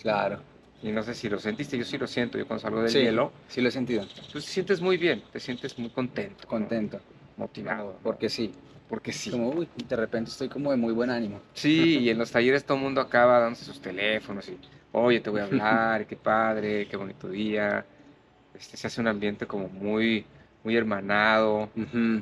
Claro. 0.00 0.40
y 0.82 0.92
no 0.92 1.02
sé 1.02 1.14
si 1.14 1.28
lo 1.28 1.38
sentiste, 1.38 1.76
yo 1.76 1.84
sí 1.84 1.98
lo 1.98 2.06
siento, 2.06 2.38
yo 2.38 2.46
cuando 2.46 2.62
salgo 2.62 2.80
del 2.82 2.90
Sí, 2.90 3.00
hielo, 3.00 3.32
sí 3.48 3.60
lo 3.60 3.68
he 3.68 3.72
sentido. 3.72 4.06
te 4.32 4.40
sientes 4.40 4.80
muy 4.80 4.96
bien, 4.96 5.22
te 5.30 5.38
sientes 5.40 5.78
muy 5.78 5.90
contento, 5.90 6.48
¿no? 6.48 6.48
Contento. 6.48 7.00
motivado, 7.36 7.98
¿no? 8.02 8.02
Porque 8.02 8.28
sí. 8.30 8.52
porque 8.88 9.12
sí. 9.12 9.30
Como, 9.30 9.50
uy, 9.50 9.68
de 9.76 9.96
repente 9.96 10.30
estoy 10.30 10.48
como 10.48 10.70
de 10.70 10.76
muy 10.78 10.92
buen 10.94 11.10
ánimo. 11.10 11.42
Sí, 11.52 11.98
y 11.98 12.10
en 12.10 12.18
los 12.18 12.30
talleres 12.30 12.64
todo 12.64 12.78
el 12.78 12.84
mundo 12.84 13.00
acaba 13.02 13.38
dándose 13.40 13.64
sus 13.64 13.80
teléfonos 13.80 14.48
y, 14.48 14.58
oye, 14.92 15.20
te 15.20 15.30
voy 15.30 15.40
a 15.40 15.44
hablar, 15.44 16.06
qué 16.06 16.16
padre, 16.16 16.88
qué 16.88 16.96
bonito 16.96 17.28
día. 17.28 17.84
Este, 18.54 18.76
se 18.76 18.86
hace 18.86 19.00
un 19.00 19.08
ambiente 19.08 19.46
como 19.46 19.68
muy, 19.68 20.24
muy 20.64 20.76
hermanado 20.76 21.70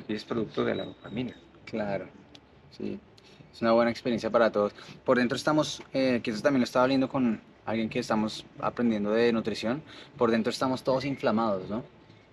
y 0.07 0.13
es 0.13 0.25
producto 0.25 0.65
de 0.65 0.75
la 0.75 0.85
dopamina. 0.85 1.33
Claro. 1.69 2.05
Sí. 2.71 2.99
Es 3.53 3.61
una 3.61 3.71
buena 3.71 3.91
experiencia 3.91 4.29
para 4.29 4.51
todos. 4.51 4.73
Por 5.03 5.17
dentro 5.17 5.35
estamos, 5.35 5.81
eh, 5.93 6.21
que 6.23 6.31
eso 6.31 6.41
también 6.41 6.61
lo 6.61 6.65
estaba 6.65 6.83
hablando 6.83 7.09
con 7.09 7.41
alguien 7.65 7.89
que 7.89 7.99
estamos 7.99 8.45
aprendiendo 8.59 9.11
de 9.11 9.31
nutrición. 9.33 9.81
Por 10.17 10.31
dentro 10.31 10.51
estamos 10.51 10.83
todos 10.83 11.05
inflamados, 11.05 11.69
¿no? 11.69 11.83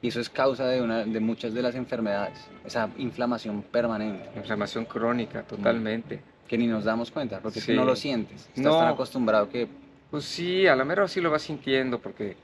Y 0.03 0.09
eso 0.09 0.21
es 0.21 0.29
causa 0.29 0.67
de, 0.67 0.83
una, 0.83 1.05
de 1.05 1.21
muchas 1.21 1.55
de 1.55 1.63
las 1.63 1.75
enfermedades. 1.75 2.39
Esa 2.65 2.91
inflamación 2.99 3.63
permanente. 3.63 4.29
Inflamación 4.37 4.85
crónica, 4.85 5.43
totalmente. 5.43 6.21
que 6.47 6.57
ni 6.57 6.69
nos 6.69 6.85
damos 6.85 7.11
cuenta, 7.11 7.41
porque 7.41 7.61
Sí. 7.61 7.75
no 7.75 7.85
lo 7.85 7.97
sientes. 7.97 8.43
Estás 8.55 8.59
No. 8.63 8.79
tan 8.79 8.87
acostumbrado 8.89 9.49
que 9.49 9.67
Pues 10.13 10.25
sí, 10.25 10.65
a 10.69 10.77
la 10.77 10.85
mera 10.85 11.09
sí 11.09 11.21
lo 11.21 11.29
vas 11.33 11.43
sintiendo 11.43 11.99
porque 11.99 12.37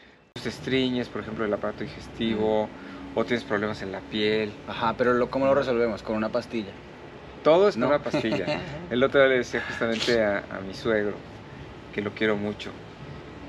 te 0.43 0.49
estriñes, 0.49 1.09
por 1.09 1.21
ejemplo, 1.21 1.45
el 1.45 1.53
aparato 1.55 1.85
digestivo, 1.85 2.69
o 3.15 3.25
tienes 3.25 3.45
problemas 3.45 3.83
en 3.83 3.93
la 3.93 4.01
piel. 4.01 4.53
Ajá, 4.67 4.97
pero 4.97 5.13
lo, 5.15 5.31
¿cómo 5.31 5.47
lo 5.47 5.55
resolvemos? 5.55 6.03
Con 6.03 6.17
una 6.17 6.31
pastilla. 6.31 6.73
Todo 7.43 7.69
es 7.69 7.75
con 7.75 7.83
No. 7.83 7.89
una 7.89 8.03
pastilla. 8.03 8.47
El 8.91 9.03
otro 9.03 9.21
día 9.21 9.29
le 9.31 9.37
decía 9.39 9.61
justamente 9.63 10.23
a, 10.23 10.47
a 10.49 10.61
mi 10.61 10.75
suegro, 10.75 11.17
que 11.93 12.03
lo 12.03 12.11
quiero 12.15 12.37
mucho. 12.37 12.71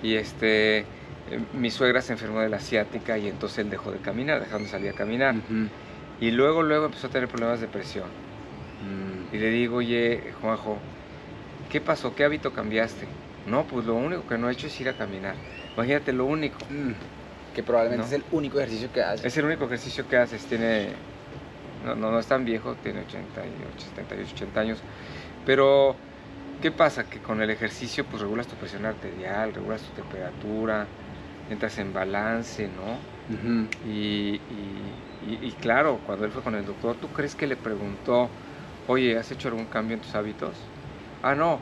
Y 0.01 0.15
este, 0.15 0.79
eh, 0.79 1.39
mi 1.53 1.71
suegra 1.71 2.01
se 2.01 2.13
enfermó 2.13 2.41
de 2.41 2.49
la 2.49 2.57
asiática 2.57 3.17
y 3.17 3.27
entonces 3.27 3.59
él 3.59 3.69
dejó 3.69 3.91
de 3.91 3.99
caminar, 4.01 4.41
dejó 4.41 4.59
de 4.59 4.67
salir 4.67 4.89
a 4.89 4.93
caminar. 4.93 5.35
Ujú. 5.35 5.69
Y 6.19 6.31
luego, 6.31 6.63
luego 6.63 6.85
empezó 6.85 7.07
a 7.07 7.09
tener 7.09 7.27
problemas 7.29 7.59
de 7.61 7.67
presión. 7.67 8.09
Mm, 8.79 9.33
Y 9.33 9.37
le 9.39 9.49
digo, 9.49 9.77
oye, 9.77 10.31
Juanjo, 10.33 10.79
¿qué 11.69 11.81
pasó? 11.81 12.15
¿Qué 12.15 12.23
hábito 12.23 12.53
cambiaste? 12.53 13.07
No, 13.45 13.67
pues 13.67 13.85
lo 13.85 13.95
único 13.95 14.25
que 14.25 14.37
no 14.37 14.49
he 14.49 14.53
hecho 14.53 14.67
es 14.67 14.79
ir 14.79 14.89
a 14.89 14.97
caminar. 14.97 15.35
Imagínate, 15.75 16.13
lo 16.13 16.25
único. 16.25 16.59
mm. 16.69 16.91
Que 17.53 17.63
probablemente 17.63 18.01
No. 18.01 18.07
es 18.07 18.13
el 18.13 18.23
único 18.31 18.59
ejercicio 18.59 18.91
que 18.91 19.01
hace. 19.01 19.27
Es 19.27 19.37
el 19.37 19.45
único 19.45 19.65
ejercicio 19.65 20.07
que 20.07 20.17
haces. 20.17 20.43
Tiene. 20.45 20.93
No, 21.85 21.95
no, 21.95 22.11
no 22.11 22.19
es 22.19 22.27
tan 22.27 22.45
viejo, 22.45 22.75
tiene 22.75 23.01
88, 23.01 23.85
78, 23.89 24.31
80 24.35 24.59
años. 24.61 24.79
Pero, 25.45 25.95
¿qué 26.61 26.71
pasa? 26.71 27.03
Que 27.03 27.19
con 27.19 27.41
el 27.41 27.49
ejercicio, 27.49 28.05
pues 28.05 28.21
regulas 28.21 28.47
tu 28.47 28.55
presión 28.55 28.85
arterial, 28.85 29.53
regulas 29.53 29.81
tu 29.83 30.01
temperatura, 30.01 30.87
entras 31.49 31.77
en 31.79 31.91
balance, 31.93 32.67
¿no? 32.69 32.93
Ujú. 33.29 33.67
Y, 33.85 34.39
y- 34.49 34.93
y- 35.27 35.39
y 35.47 35.51
claro, 35.53 35.99
cuando 36.05 36.25
él 36.25 36.31
fue 36.31 36.41
con 36.41 36.55
el 36.55 36.65
doctor, 36.65 36.95
¿tú 36.95 37.09
crees 37.09 37.35
que 37.35 37.47
le 37.47 37.57
preguntó, 37.57 38.29
oye, 38.87 39.17
¿has 39.17 39.29
hecho 39.31 39.49
algún 39.49 39.65
cambio 39.65 39.95
en 39.95 40.01
tus 40.01 40.15
hábitos? 40.15 40.55
Ah, 41.21 41.35
no. 41.35 41.59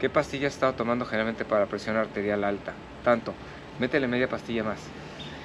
¿Qué 0.00 0.08
pastilla 0.08 0.46
has 0.48 0.54
estado 0.54 0.72
tomando 0.74 1.04
generalmente 1.04 1.44
para 1.44 1.66
presión 1.66 1.96
arterial 1.96 2.44
alta? 2.44 2.74
Tanto. 3.04 3.34
Métele 3.78 4.06
media 4.06 4.28
pastilla 4.28 4.62
más. 4.62 4.80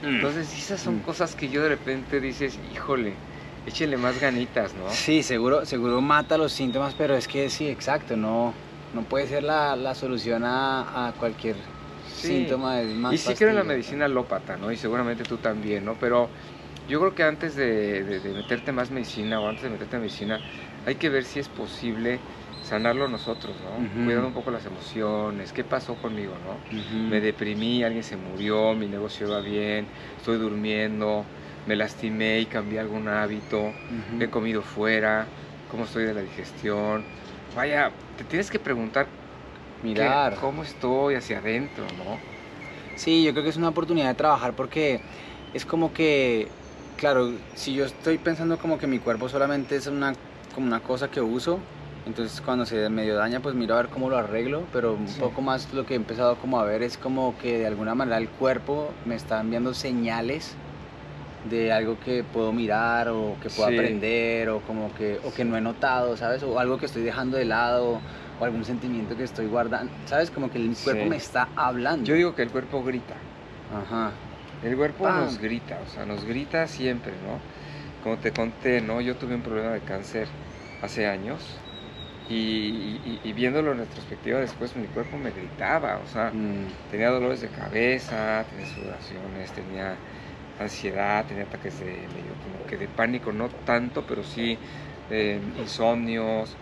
Entonces, 0.01 0.53
esas 0.57 0.81
son 0.81 0.97
Mm. 0.97 1.01
cosas 1.01 1.35
que 1.35 1.49
yo 1.49 1.61
de 1.63 1.69
repente 1.69 2.19
dices, 2.21 2.59
híjole, 2.63 3.17
échenle 3.65 3.97
más 3.97 4.19
ganitas, 4.19 4.75
¿no? 4.75 4.87
Sí, 4.87 5.23
seguro, 5.23 5.65
seguro 5.65 6.01
mata 6.01 6.37
los 6.37 6.53
síntomas, 6.53 6.95
pero 6.95 7.15
es 7.15 7.27
que 7.27 7.49
sí, 7.49 7.67
exacto, 7.67 8.15
no, 8.15 8.55
no 8.93 9.03
puede 9.03 9.27
ser 9.27 9.43
la, 9.43 9.75
la 9.75 9.95
solución 9.95 10.43
a, 10.45 11.07
a 11.07 11.13
cualquier 11.13 11.57
Sí. 11.99 12.27
síntoma. 12.27 12.81
Es 12.81 12.95
más 12.95 13.15
Y 13.15 13.17
sí 13.17 13.35
creo 13.35 13.49
en 13.49 13.55
la 13.57 13.63
medicina 13.63 14.05
alópata, 14.05 14.57
¿no? 14.57 14.71
Y 14.71 14.77
seguramente 14.77 15.25
tú 15.25 15.37
también, 15.37 15.85
¿no? 15.85 15.97
Pero 15.99 16.31
yo 16.87 16.99
creo 16.99 17.13
que 17.15 17.23
antes 17.23 17.55
de, 17.55 18.03
de- 18.03 18.19
de 18.21 18.33
meterte 18.33 18.71
más 18.71 18.91
medicina 18.91 19.39
o 19.41 19.47
antes 19.47 19.63
de 19.63 19.69
meterte 19.69 19.97
en 19.97 20.01
medicina, 20.03 20.41
hay 20.85 20.95
que 20.95 21.09
ver 21.09 21.25
si 21.25 21.39
es 21.39 21.49
posible 21.49 22.23
sanarlo 22.67 23.07
nosotros, 23.07 23.55
¿no? 23.62 23.77
Ujú. 23.77 24.03
Cuidando 24.05 24.27
un 24.27 24.33
poco 24.33 24.51
las 24.51 24.65
emociones, 24.65 25.53
¿qué 25.53 25.63
pasó 25.63 25.95
conmigo, 25.95 26.36
no? 26.43 26.59
Me 27.09 27.21
deprimí, 27.21 27.83
alguien 27.83 28.03
se 28.03 28.17
murió, 28.17 28.75
mi 28.75 28.88
negocio 28.88 29.29
va 29.29 29.39
bien, 29.39 29.88
estoy 30.17 30.38
durmiendo, 30.38 31.25
me 31.65 31.75
lastimé 31.75 32.39
y 32.41 32.45
cambié 32.45 32.79
algún 32.79 33.07
hábito, 33.07 33.63
Ujú. 33.67 34.21
he 34.21 34.29
comido 34.29 34.62
fuera, 34.62 35.27
cómo 35.69 35.86
estoy 35.86 36.05
de 36.05 36.13
la 36.13 36.21
digestión. 36.21 37.05
Vaya, 37.55 37.93
te 38.17 38.25
tienes 38.25 38.51
que 38.51 38.59
preguntar 38.59 39.07
qué- 39.81 39.88
Mirar. 39.88 40.36
cómo 40.36 40.63
estoy 40.63 41.15
hacia 41.15 41.39
adentro, 41.39 41.86
¿no? 41.97 42.19
Sí, 42.95 43.24
yo 43.24 43.31
creo 43.31 43.43
que 43.43 43.50
es 43.51 43.57
una 43.57 43.69
oportunidad 43.69 44.07
de 44.09 44.15
trabajar 44.15 44.53
porque 44.55 45.00
es 45.53 45.65
como 45.65 45.93
que, 45.93 46.51
claro, 46.97 47.31
si 47.53 47.74
yo 47.75 47.86
estoy 47.86 48.17
pensando 48.17 48.57
como 48.57 48.77
que 48.77 48.88
mi 48.88 49.00
cuerpo 49.00 49.29
solamente 49.29 49.75
es 49.75 49.88
una, 49.88 50.13
como 50.53 50.67
una 50.67 50.81
cosa 50.81 51.09
que 51.09 51.21
uso, 51.21 51.62
entonces 52.07 52.41
cuando 52.41 52.65
se 52.65 52.89
medio 52.89 53.15
daña 53.15 53.39
pues 53.41 53.53
miro 53.53 53.75
a 53.75 53.77
ver 53.81 53.89
cómo 53.89 54.09
lo 54.09 54.17
arreglo, 54.17 54.63
pero 54.71 54.93
un 54.93 55.07
Sí. 55.07 55.19
poco 55.19 55.41
más 55.41 55.71
lo 55.73 55.85
que 55.85 55.93
he 55.93 55.97
empezado 55.97 56.35
como 56.37 56.59
a 56.59 56.63
ver 56.63 56.81
es 56.81 56.97
como 56.97 57.35
que 57.37 57.59
de 57.59 57.67
alguna 57.67 57.93
manera 57.95 58.17
el 58.17 58.29
cuerpo 58.29 58.91
me 59.05 59.15
está 59.15 59.39
enviando 59.41 59.73
señales 59.73 60.55
de 61.49 61.71
algo 61.71 61.99
que 61.99 62.23
puedo 62.23 62.51
mirar 62.51 63.09
o 63.09 63.35
que 63.41 63.49
puedo 63.49 63.69
Sí. 63.69 63.75
aprender 63.75 64.49
o 64.49 64.61
como 64.61 64.93
que 64.95 65.19
o 65.23 65.33
que 65.33 65.45
no 65.45 65.55
he 65.57 65.61
notado, 65.61 66.17
¿sabes? 66.17 66.43
O 66.43 66.59
algo 66.59 66.77
que 66.77 66.85
estoy 66.87 67.03
dejando 67.03 67.37
de 67.37 67.45
lado 67.45 67.99
o 68.39 68.45
algún 68.45 68.63
sentimiento 68.65 69.15
que 69.17 69.23
estoy 69.23 69.47
guardando, 69.47 69.91
¿sabes? 70.05 70.31
Como 70.31 70.49
que 70.49 70.57
el 70.57 70.75
cuerpo 70.83 71.03
Sí. 71.03 71.09
me 71.09 71.15
está 71.17 71.49
hablando. 71.55 72.05
Yo 72.05 72.15
digo 72.15 72.35
que 72.35 72.41
el 72.43 72.49
cuerpo 72.51 72.83
grita. 72.83 73.15
Ajá. 73.73 74.11
El 74.63 74.75
cuerpo 74.75 75.03
Pam. 75.03 75.25
nos 75.25 75.37
grita, 75.39 75.79
o 75.85 75.93
sea, 75.93 76.05
nos 76.05 76.23
grita 76.25 76.67
siempre, 76.67 77.11
¿no? 77.25 77.39
Como 78.03 78.17
te 78.17 78.31
conté, 78.31 78.81
¿no? 78.81 79.01
Yo 79.01 79.15
tuve 79.15 79.35
un 79.35 79.41
problema 79.41 79.71
de 79.71 79.81
cáncer 79.81 80.27
hace 80.81 81.07
años 81.07 81.41
y, 82.27 83.01
y- 83.03 83.22
y 83.24 83.34
viéndolo 83.34 83.72
en 83.72 83.79
retrospectiva 83.79 84.39
después 84.39 84.75
mi 84.75 84.88
cuerpo 84.88 85.17
me 85.17 85.31
gritaba, 85.31 86.00
o 86.00 86.05
sea, 86.07 86.31
Mm, 86.31 86.67
tenía 86.89 87.10
dolores 87.10 87.41
de 87.41 87.50
cabeza, 87.51 88.46
tenía 88.50 88.65
sudoraciones, 88.65 89.53
tenía 89.53 90.01
ansiedad, 90.57 91.25
tenía 91.27 91.43
ataques 91.46 91.79
de 91.79 92.07
medio 92.10 92.36
como 92.39 92.65
que 92.65 92.77
de 92.77 92.88
pánico, 92.89 93.31
no 93.31 93.50
tanto, 93.50 94.05
pero 94.05 94.24
sí 94.24 94.60
eh, 95.10 95.41
insomnios, 95.55 96.57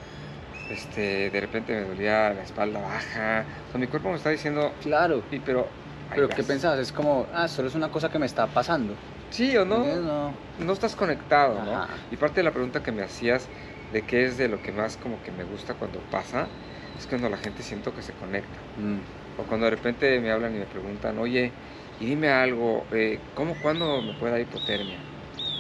este, 0.70 1.30
de 1.32 1.42
repente 1.42 1.74
me 1.74 1.82
dolía 1.84 2.34
la 2.34 2.44
espalda 2.44 2.80
baja, 2.82 3.48
o 3.68 3.72
sea, 3.72 3.80
mi 3.80 3.88
cuerpo 3.88 4.10
me 4.10 4.16
está 4.18 4.30
diciendo, 4.30 4.76
Claro. 4.82 5.24
sí, 5.30 5.40
pero... 5.40 5.70
Pero 6.14 6.30
¿qué 6.30 6.38
vas". 6.38 6.48
pensabas? 6.48 6.80
Es 6.80 6.92
como, 6.92 7.28
ah, 7.34 7.48
solo 7.48 7.68
es 7.68 7.76
una 7.76 7.90
cosa 7.90 8.10
que 8.10 8.20
me 8.20 8.26
está 8.26 8.48
pasando. 8.48 8.96
Sí 9.30 9.56
o 9.58 9.66
no. 9.66 9.84
No. 9.84 10.38
no 10.58 10.74
estás 10.74 10.96
conectado, 10.96 11.62
¿no? 11.62 11.86
Y 12.10 12.16
parte 12.18 12.40
de 12.40 12.44
la 12.44 12.52
pregunta 12.52 12.82
que 12.82 12.92
me 12.92 13.04
hacías 13.04 13.50
de 13.90 14.06
qué 14.06 14.26
es 14.26 14.38
de 14.38 14.48
lo 14.50 14.62
que 14.62 14.72
más 14.72 14.98
como 14.98 15.22
que 15.22 15.32
me 15.32 15.44
gusta 15.44 15.76
cuando 15.76 16.06
pasa, 16.08 16.56
es 16.98 17.08
cuando 17.08 17.30
la 17.30 17.38
gente 17.38 17.64
siento 17.64 17.94
que 17.94 18.02
se 18.04 18.16
conecta. 18.16 18.68
Mm, 18.78 19.06
O 19.36 19.46
cuando 19.48 19.66
de 19.66 19.72
repente 19.72 20.20
me 20.22 20.32
hablan 20.32 20.56
y 20.56 20.60
me 20.60 20.68
preguntan, 20.68 21.20
oye, 21.20 21.58
y 21.98 22.06
dime 22.08 22.30
algo, 22.30 22.88
eh, 22.92 23.26
¿cómo, 23.34 23.60
cuándo 23.60 24.02
me 24.02 24.14
puede 24.14 24.34
dar 24.34 24.42
hipotermia? 24.42 25.08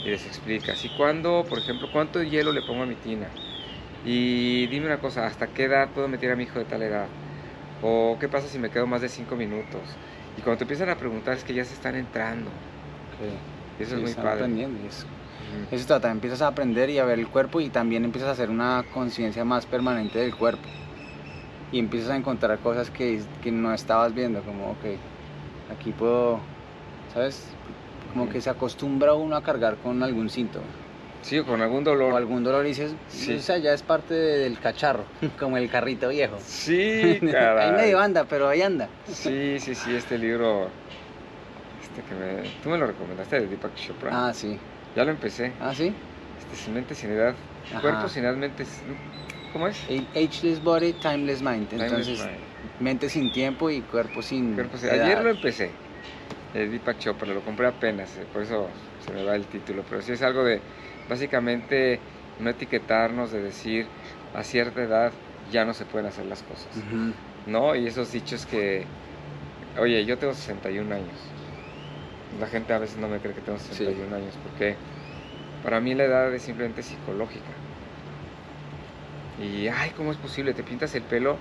Y 0.03 0.09
les 0.09 0.25
explicas, 0.27 0.83
¿y 0.85 0.91
cuándo, 0.91 1.47
por 1.47 1.59
ejemplo, 1.59 1.89
cuánto 1.91 2.23
hielo 2.23 2.53
le 2.53 2.61
pongo 2.61 2.83
a 2.83 2.85
mi 2.85 2.95
tina? 2.97 3.37
Y 4.03 4.67
dime 4.67 4.85
una 4.87 4.99
cosa, 4.99 5.25
¿hasta 5.27 5.53
qué 5.53 5.65
edad 5.65 5.93
puedo 5.93 6.07
meter 6.07 6.31
a 6.31 6.35
mi 6.35 6.43
hijo 6.45 6.59
de 6.59 6.65
tal 6.65 6.83
edad? 6.83 7.13
¿O 7.79 8.17
qué 8.19 8.29
pasa 8.29 8.49
si 8.49 8.59
me 8.59 8.71
quedo 8.71 8.87
más 8.87 9.01
de 9.01 9.09
cinco 9.09 9.35
minutos? 9.37 9.99
Y 10.35 10.41
cuando 10.41 10.59
te 10.59 10.63
empiezan 10.65 10.89
a 10.89 10.97
preguntar 10.97 11.35
es 11.37 11.43
que 11.43 11.53
ya 11.53 11.65
se 11.65 11.73
están 11.75 11.95
entrando. 11.95 12.61
ok. 13.03 13.45
Y 13.77 13.83
eso 13.83 13.95
Sí, 13.95 13.97
es 13.97 14.01
muy 14.01 14.15
padre. 14.15 14.57
y 14.79 15.24
eso. 15.67 15.75
Eso 15.75 15.85
trata, 15.87 16.11
empiezas 16.11 16.41
a 16.41 16.47
aprender 16.47 16.89
y 16.89 16.99
a 16.99 17.05
ver 17.05 17.19
el 17.19 17.27
cuerpo 17.27 17.61
y 17.61 17.69
también 17.69 18.05
empiezas 18.05 18.29
a 18.29 18.31
hacer 18.33 18.49
una 18.49 18.83
conciencia 18.93 19.43
más 19.45 19.65
permanente 19.65 20.19
del 20.19 20.35
cuerpo. 20.35 20.67
Y 21.71 21.79
empiezas 21.79 22.11
a 22.11 22.15
encontrar 22.15 22.59
cosas 22.59 22.89
que, 22.89 23.21
que 23.41 23.51
no 23.51 23.73
estabas 23.73 24.13
viendo, 24.13 24.41
como, 24.43 24.71
ok, 24.71 24.85
aquí 25.77 25.91
puedo, 25.91 26.39
¿sabes? 27.13 27.43
Como 28.13 28.29
que 28.29 28.39
se 28.39 28.49
acostumbra 28.49 29.13
uno 29.13 29.35
a 29.35 29.43
cargar 29.43 29.75
con 29.77 30.01
algún 30.03 30.29
síntoma. 30.29 30.65
Sí, 31.21 31.39
o 31.39 31.45
con 31.45 31.59
algún 31.59 31.83
dolor. 31.83 32.13
O 32.13 32.17
algún 32.17 32.43
dolor 32.43 32.65
y 32.65 32.69
dices, 32.69 32.93
Sí. 33.07 33.33
o 33.33 33.39
sea, 33.41 33.57
ya 33.57 33.73
es 33.73 33.81
parte 33.81 34.13
del 34.13 34.59
cacharro, 34.59 35.05
como 35.39 35.57
el 35.57 35.69
carrito 35.71 36.09
viejo. 36.09 36.37
Sí, 36.39 36.73
Ahí 37.21 37.31
caray. 37.31 37.71
medio 37.71 37.99
anda, 37.99 38.25
pero 38.25 38.47
ahí 38.47 38.61
anda. 38.61 38.87
Sí, 39.07 39.57
sí, 39.59 39.73
sí, 39.73 39.95
este 39.95 40.19
libro, 40.19 40.69
este 41.81 42.01
que 42.07 42.13
me, 42.13 42.49
tú 42.63 42.69
me 42.69 42.77
lo 42.77 42.85
recomendaste 42.87 43.39
de 43.41 43.47
Deepak 43.47 43.73
Chopra. 43.75 44.27
Ah, 44.27 44.33
sí. 44.33 44.57
Ya 44.95 45.03
lo 45.03 45.11
empecé. 45.11 45.53
Ah, 45.59 45.73
sí. 45.75 45.93
Este, 46.39 46.55
sin 46.55 46.73
mente, 46.73 46.95
sin 46.95 47.11
edad. 47.11 47.35
Ajá. 47.71 47.81
Cuerpo 47.81 48.07
sin 48.07 48.23
edad, 48.23 48.35
mente. 48.35 48.65
¿Cómo 49.53 49.67
es? 49.67 49.77
Ageless 50.15 50.61
body, 50.63 50.93
timeless 50.93 51.41
mind. 51.41 51.67
Timeless 51.69 51.91
Entonces, 51.91 52.19
mind. 52.19 52.79
mente 52.79 53.09
sin 53.09 53.31
tiempo 53.31 53.69
y 53.69 53.81
cuerpo 53.81 54.21
sin. 54.21 54.55
Cuerpo 54.55 54.77
sin- 54.77 54.89
edad. 54.89 55.05
Ayer 55.05 55.23
lo 55.23 55.29
empecé. 55.29 55.71
El 56.53 56.71
Deepak 56.71 56.97
Chopra, 56.99 57.27
lo 57.33 57.41
compré 57.43 57.67
apenas, 57.67 58.15
eh, 58.15 58.25
por 58.31 58.41
eso 58.43 58.71
se 59.05 59.11
me 59.11 59.23
va 59.23 59.35
el 59.35 59.45
título. 59.45 59.83
Pero 59.89 60.01
sí 60.01 60.13
es 60.13 60.21
algo 60.21 60.43
de, 60.45 60.61
básicamente, 61.09 61.99
no 62.39 62.49
etiquetarnos, 62.49 63.31
de 63.31 63.41
decir, 63.41 63.89
a 64.33 64.41
cierta 64.43 64.81
edad 64.81 65.11
ya 65.51 65.65
no 65.65 65.73
se 65.73 65.85
pueden 65.85 66.07
hacer 66.07 66.25
las 66.25 66.41
cosas. 66.43 66.73
¿no? 67.45 67.75
Y 67.75 67.87
esos 67.87 68.11
dichos 68.11 68.45
que, 68.45 68.85
Oye, 69.77 70.05
yo 70.05 70.17
tengo 70.17 70.33
61 70.33 70.93
años. 70.93 71.17
La 72.39 72.47
gente 72.47 72.73
a 72.73 72.79
veces 72.79 72.97
no 72.97 73.07
me 73.07 73.19
cree 73.19 73.33
que 73.33 73.41
tengo 73.41 73.57
61 73.57 74.13
años 74.13 74.35
porque 74.43 74.77
para 75.63 75.79
mí 75.79 75.95
la 75.95 76.03
edad 76.03 76.33
es 76.33 76.43
simplemente 76.43 76.83
psicológica. 76.83 77.51
Y, 79.37 79.67
ay, 79.67 79.91
¿cómo 79.95 80.11
es 80.11 80.17
posible? 80.17 80.53
¿Te 80.53 80.63
pintas 80.63 80.95
el 80.95 81.03
pelo? 81.03 81.37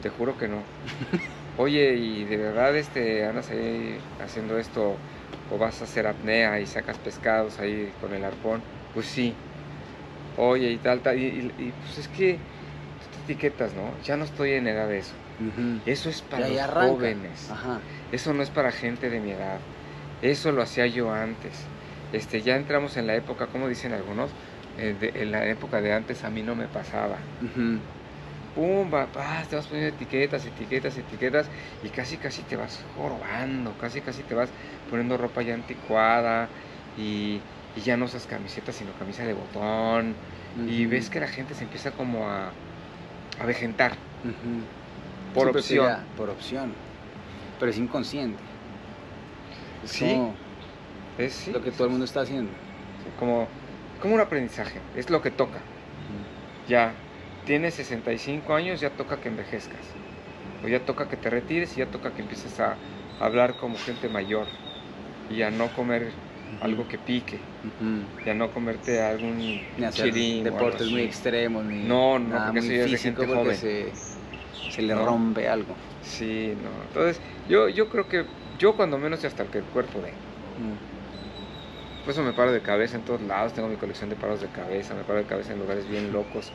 Te 0.00 0.08
juro 0.08 0.36
que 0.36 0.48
no. 0.48 0.62
Oye, 1.58 1.94
¿y 1.94 2.24
de 2.24 2.36
verdad 2.36 2.76
este, 2.76 3.24
andas 3.24 3.50
ahí 3.50 3.98
haciendo 4.20 4.58
esto 4.58 4.80
o 5.50 5.58
vas 5.58 5.80
a 5.80 5.84
hacer 5.84 6.06
apnea 6.06 6.60
y 6.60 6.66
sacas 6.66 6.96
pescados 6.98 7.58
ahí 7.60 7.92
con 8.00 8.12
el 8.12 8.24
arpón? 8.24 8.62
Pues 8.92 9.06
sí. 9.06 9.34
Oye, 10.36 10.70
y 10.72 10.78
tal, 10.78 11.00
tal. 11.00 11.18
Y, 11.18 11.72
pues 11.72 11.98
es 11.98 12.08
que 12.08 12.38
te 13.26 13.32
etiquetas, 13.32 13.74
¿no? 13.74 13.98
Ya 14.02 14.16
no 14.16 14.24
estoy 14.24 14.52
en 14.52 14.66
edad 14.66 14.88
de 14.88 14.98
eso. 14.98 15.14
Eso 15.86 16.08
es 16.08 16.20
para 16.22 16.48
los 16.48 16.60
jóvenes. 16.60 17.48
Eso 18.12 18.34
no 18.34 18.42
es 18.42 18.50
para 18.50 18.70
gente 18.72 19.08
de 19.10 19.20
mi 19.20 19.32
edad. 19.32 19.60
Eso 20.22 20.52
lo 20.52 20.62
hacía 20.62 20.86
yo 20.86 21.12
antes. 21.12 21.52
Este, 22.12 22.40
ya 22.40 22.56
entramos 22.56 22.96
en 22.96 23.06
la 23.06 23.14
época, 23.14 23.46
como 23.46 23.68
dicen 23.68 23.92
algunos, 23.92 24.30
eh, 24.78 25.12
en 25.14 25.32
la 25.32 25.46
época 25.46 25.80
de 25.80 25.92
antes 25.92 26.24
a 26.24 26.30
mí 26.30 26.42
no 26.42 26.54
me 26.54 26.66
pasaba. 26.66 27.16
Pum, 28.54 28.90
te 28.90 29.56
vas 29.56 29.66
poniendo 29.66 29.94
etiquetas, 29.94 30.46
etiquetas, 30.46 30.96
etiquetas 30.96 31.46
y 31.82 31.88
casi 31.90 32.16
casi 32.16 32.42
te 32.42 32.56
vas 32.56 32.82
jorobando, 32.94 33.74
casi 33.78 34.00
casi 34.00 34.22
te 34.22 34.34
vas 34.34 34.48
poniendo 34.88 35.18
ropa 35.18 35.42
ya 35.42 35.52
anticuada 35.52 36.48
y, 36.96 37.40
ya 37.84 37.98
no 37.98 38.06
usas 38.06 38.26
camisetas 38.26 38.74
sino 38.74 38.90
camisa 38.98 39.26
de 39.26 39.34
botón 39.34 40.14
y 40.66 40.86
ves 40.86 41.10
que 41.10 41.20
la 41.20 41.28
gente 41.28 41.54
se 41.54 41.64
empieza 41.64 41.90
como 41.90 42.26
a, 42.30 42.50
a 43.38 43.44
vejentar. 43.44 43.92
Por 45.34 45.48
opción. 45.48 45.94
por 46.16 46.30
opción. 46.30 46.72
Pero 47.58 47.70
es 47.70 47.76
inconsciente. 47.76 48.55
Es 49.86 49.92
sí. 49.92 51.48
es 51.48 51.48
lo 51.48 51.62
que 51.62 51.70
todo 51.70 51.84
el 51.84 51.90
mundo 51.90 52.04
está 52.04 52.20
haciendo. 52.20 52.50
Como, 53.18 53.48
como 54.00 54.14
un 54.14 54.20
aprendizaje. 54.20 54.80
Es 54.96 55.10
lo 55.10 55.22
que 55.22 55.30
toca. 55.30 55.60
Ya 56.68 56.92
tienes 57.44 57.74
65 57.74 58.54
años, 58.54 58.80
ya 58.80 58.90
toca 58.90 59.20
que 59.20 59.28
envejezcas. 59.28 59.80
O 60.64 60.68
ya 60.68 60.80
toca 60.80 61.08
que 61.08 61.16
te 61.16 61.30
retires 61.30 61.76
y 61.76 61.80
ya 61.80 61.86
toca 61.86 62.12
que 62.12 62.22
empieces 62.22 62.58
a 62.60 62.76
hablar 63.20 63.54
como 63.56 63.76
gente 63.78 64.08
mayor. 64.08 64.46
Y 65.30 65.42
a 65.42 65.50
no 65.50 65.68
comer 65.68 66.10
algo 66.60 66.88
que 66.88 66.98
pique. 66.98 67.38
Y 68.24 68.28
a 68.28 68.34
no 68.34 68.50
comerte 68.50 69.00
algún 69.00 69.38
ni 69.38 69.84
hacer 69.84 70.12
deportes 70.12 70.90
muy 70.90 71.02
extremos. 71.02 71.64
Ni 71.64 71.84
no, 71.84 72.18
no, 72.18 72.46
porque 72.46 72.58
eso 72.58 72.72
ya 72.72 72.84
es 72.84 72.90
de 72.90 72.98
gente 72.98 73.26
joven. 73.26 73.56
Se 73.56 73.92
se 74.76 74.82
le 74.82 74.94
rompe 74.94 75.48
algo. 75.48 75.74
Sí, 76.02 76.52
no. 76.62 76.70
Entonces, 76.88 77.20
yo, 77.48 77.68
yo 77.68 77.88
creo 77.88 78.08
que 78.08 78.26
yo 78.58 78.76
cuando 78.76 78.98
menos 78.98 79.24
hasta 79.24 79.44
que 79.44 79.58
el 79.58 79.64
cuerpo 79.64 80.00
de. 80.00 80.10
Mm. 80.10 80.96
Por 82.04 82.12
eso 82.12 82.22
me 82.22 82.32
paro 82.32 82.52
de 82.52 82.60
cabeza 82.60 82.96
en 82.96 83.02
todos 83.02 83.20
lados, 83.20 83.52
tengo 83.52 83.68
mi 83.68 83.76
colección 83.76 84.08
de 84.08 84.16
paros 84.16 84.40
de 84.40 84.46
cabeza, 84.46 84.94
me 84.94 85.02
paro 85.02 85.18
de 85.18 85.24
cabeza 85.24 85.52
en 85.52 85.58
lugares 85.58 85.88
bien 85.88 86.12
locos. 86.12 86.52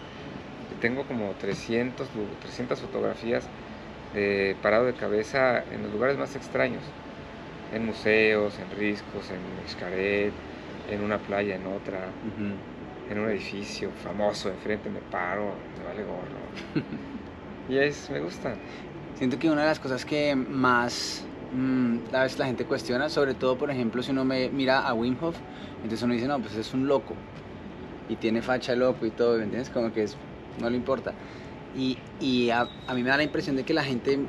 Tengo 0.79 1.03
como 1.03 1.31
300, 1.33 2.07
300 2.41 2.79
fotografías 2.79 3.47
de 4.13 4.55
parado 4.61 4.85
de 4.85 4.93
cabeza 4.93 5.63
en 5.71 5.83
los 5.83 5.91
lugares 5.91 6.17
más 6.17 6.35
extraños. 6.35 6.81
En 7.73 7.85
museos, 7.85 8.57
en 8.59 8.77
riscos, 8.77 9.29
en 9.29 9.69
Xcaret, 9.69 10.33
en 10.89 11.01
una 11.01 11.17
playa, 11.17 11.55
en 11.55 11.67
otra, 11.67 11.99
en 13.09 13.19
un 13.19 13.29
edificio 13.29 13.91
famoso, 14.03 14.49
enfrente 14.49 14.89
me 14.89 14.99
paro, 14.99 15.53
me 15.77 15.85
vale 15.85 16.03
gorro. 16.03 16.85
Y 17.69 17.77
es, 17.77 18.09
me 18.09 18.19
gusta. 18.19 18.55
Siento 19.15 19.37
que 19.39 19.49
una 19.49 19.61
de 19.61 19.67
las 19.67 19.79
cosas 19.79 20.03
que 20.03 20.35
más 20.35 21.23
mmm, 21.53 21.97
a 22.13 22.23
veces 22.23 22.39
la 22.39 22.45
gente 22.45 22.65
cuestiona, 22.65 23.09
sobre 23.09 23.33
todo, 23.33 23.57
por 23.57 23.71
ejemplo, 23.71 24.01
si 24.03 24.11
uno 24.11 24.25
me 24.25 24.49
mira 24.49 24.79
a 24.79 24.93
Wim 24.93 25.17
Hof, 25.21 25.35
entonces 25.77 26.01
uno 26.03 26.13
dice, 26.13 26.27
no, 26.27 26.39
pues 26.39 26.55
es 26.55 26.73
un 26.73 26.87
loco. 26.87 27.15
Y 28.09 28.15
tiene 28.15 28.41
facha 28.41 28.75
loco 28.75 29.05
y 29.05 29.11
todo, 29.11 29.37
¿me 29.37 29.43
entiendes? 29.43 29.69
Como 29.69 29.93
que 29.93 30.05
no 30.59 30.69
le 30.69 30.77
importa. 30.77 31.13
Y, 31.75 31.97
y 32.19 32.49
a, 32.49 32.67
a, 32.87 32.93
mí 32.93 33.03
me 33.03 33.09
da 33.09 33.17
la 33.17 33.23
impresión 33.23 33.55
de 33.55 33.63
que 33.63 33.73
la 33.73 33.83
gente, 33.83 34.19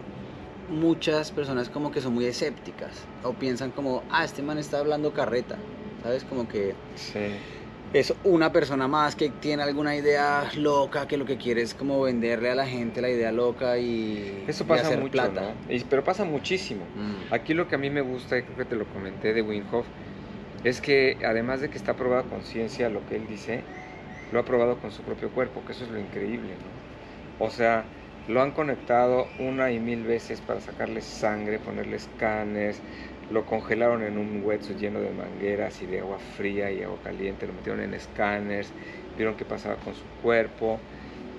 muchas 0.71 1.33
personas 1.33 1.69
como 1.69 1.91
que 1.91 2.01
son 2.01 2.15
muy 2.15 2.27
escépticas. 2.27 3.05
O 3.25 3.33
piensan 3.33 3.73
como, 3.73 4.05
ah, 4.11 4.25
este 4.25 4.43
man 4.43 4.59
está 4.59 4.79
hablando 4.79 5.13
carreta. 5.13 5.57
¿Sabes? 6.03 6.25
Como 6.25 6.49
que... 6.49 6.75
Sí 6.95 7.19
es 7.93 8.15
una 8.25 8.53
persona 8.53 8.89
más 8.89 9.17
que 9.17 9.29
tiene 9.29 9.63
alguna 9.63 9.95
idea 9.95 10.51
loca, 10.57 11.07
que 11.07 11.17
lo 11.17 11.25
que 11.25 11.37
quiere 11.37 11.63
es 11.63 11.75
como 11.75 12.01
venderle 12.01 12.51
a 12.51 12.55
la 12.55 12.67
gente 12.67 13.03
la 13.03 13.11
idea 13.11 13.33
loca 13.33 13.79
y, 13.79 14.45
Eso 14.47 14.67
pasa 14.67 14.87
hacer 14.87 14.99
mucho, 14.99 15.13
plata. 15.13 15.55
pero 15.91 16.03
pasa 16.03 16.25
muchísimo. 16.25 16.85
Mm. 16.97 17.35
Aquí 17.35 17.55
lo 17.55 17.69
que 17.69 17.75
a 17.75 17.79
mí 17.79 17.91
me 17.91 18.01
gusta, 18.01 18.39
y 18.39 18.43
creo 18.43 18.57
que 18.57 18.65
te 18.65 18.77
lo 18.77 18.87
comenté 18.87 19.35
de 19.35 19.43
Winhoff, 19.43 19.87
es 20.65 20.81
que 20.81 21.19
además 21.25 21.61
de 21.61 21.69
que 21.69 21.77
está 21.77 21.95
probado 21.95 22.25
con 22.31 22.43
ciencia 22.43 22.89
lo 22.89 23.05
que 23.07 23.17
él 23.17 23.27
dice, 23.29 23.63
lo 24.33 24.41
ha 24.41 24.45
probado 24.45 24.79
con 24.79 24.91
su 24.91 25.03
propio 25.03 25.31
cuerpo, 25.31 25.63
que 25.67 25.73
eso 25.73 25.85
es 25.85 25.91
lo 25.91 25.99
increíble, 25.99 26.55
¿no? 26.55 27.45
O 27.45 27.51
sea, 27.51 27.85
lo 28.29 28.41
han 28.41 28.53
conectado 28.53 29.27
una 29.39 29.73
y 29.73 29.81
mil 29.81 30.05
veces 30.05 30.41
para 30.41 30.61
sacarle 30.61 31.01
sangre, 31.01 31.59
ponerle 31.59 31.97
escáneres, 31.97 32.81
lo 33.31 33.47
congelaron 33.47 34.03
en 34.03 34.19
un 34.19 34.43
hueso 34.45 34.75
lleno 34.75 35.01
de 35.01 35.11
mangueras 35.11 35.81
y 35.83 35.87
de 35.87 36.01
agua 36.01 36.19
fría 36.19 36.71
y 36.71 36.83
agua 36.83 36.99
caliente, 37.03 37.47
lo 37.47 37.53
metieron 37.53 37.81
en 37.81 37.95
escáneres, 37.95 38.73
vieron 39.17 39.37
qué 39.37 39.45
pasaba 39.45 39.77
con 39.77 39.95
su 39.95 40.05
cuerpo 40.23 40.79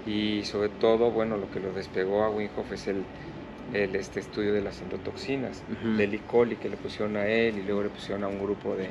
y 0.05 0.43
sobre 0.43 0.69
todo, 0.69 1.11
bueno, 1.11 1.37
lo 1.37 1.49
que 1.49 1.59
lo 1.59 1.71
despegó 1.73 2.23
a 2.23 2.29
Winhoff 2.29 2.71
es 2.71 2.87
el, 2.87 3.03
el 3.73 3.95
este 3.95 4.19
estudio 4.19 4.53
de 4.53 4.61
las 4.61 4.81
endotoxinas, 4.81 5.63
del 5.67 6.13
E. 6.13 6.21
que 6.57 6.69
le 6.69 6.77
pusieron 6.77 7.15
a 7.17 7.27
él 7.27 7.57
y 7.57 7.63
luego 7.63 7.83
le 7.83 7.89
pusieron 7.89 8.23
a 8.23 8.27
un 8.27 8.39
grupo 8.39 8.75
de, 8.75 8.89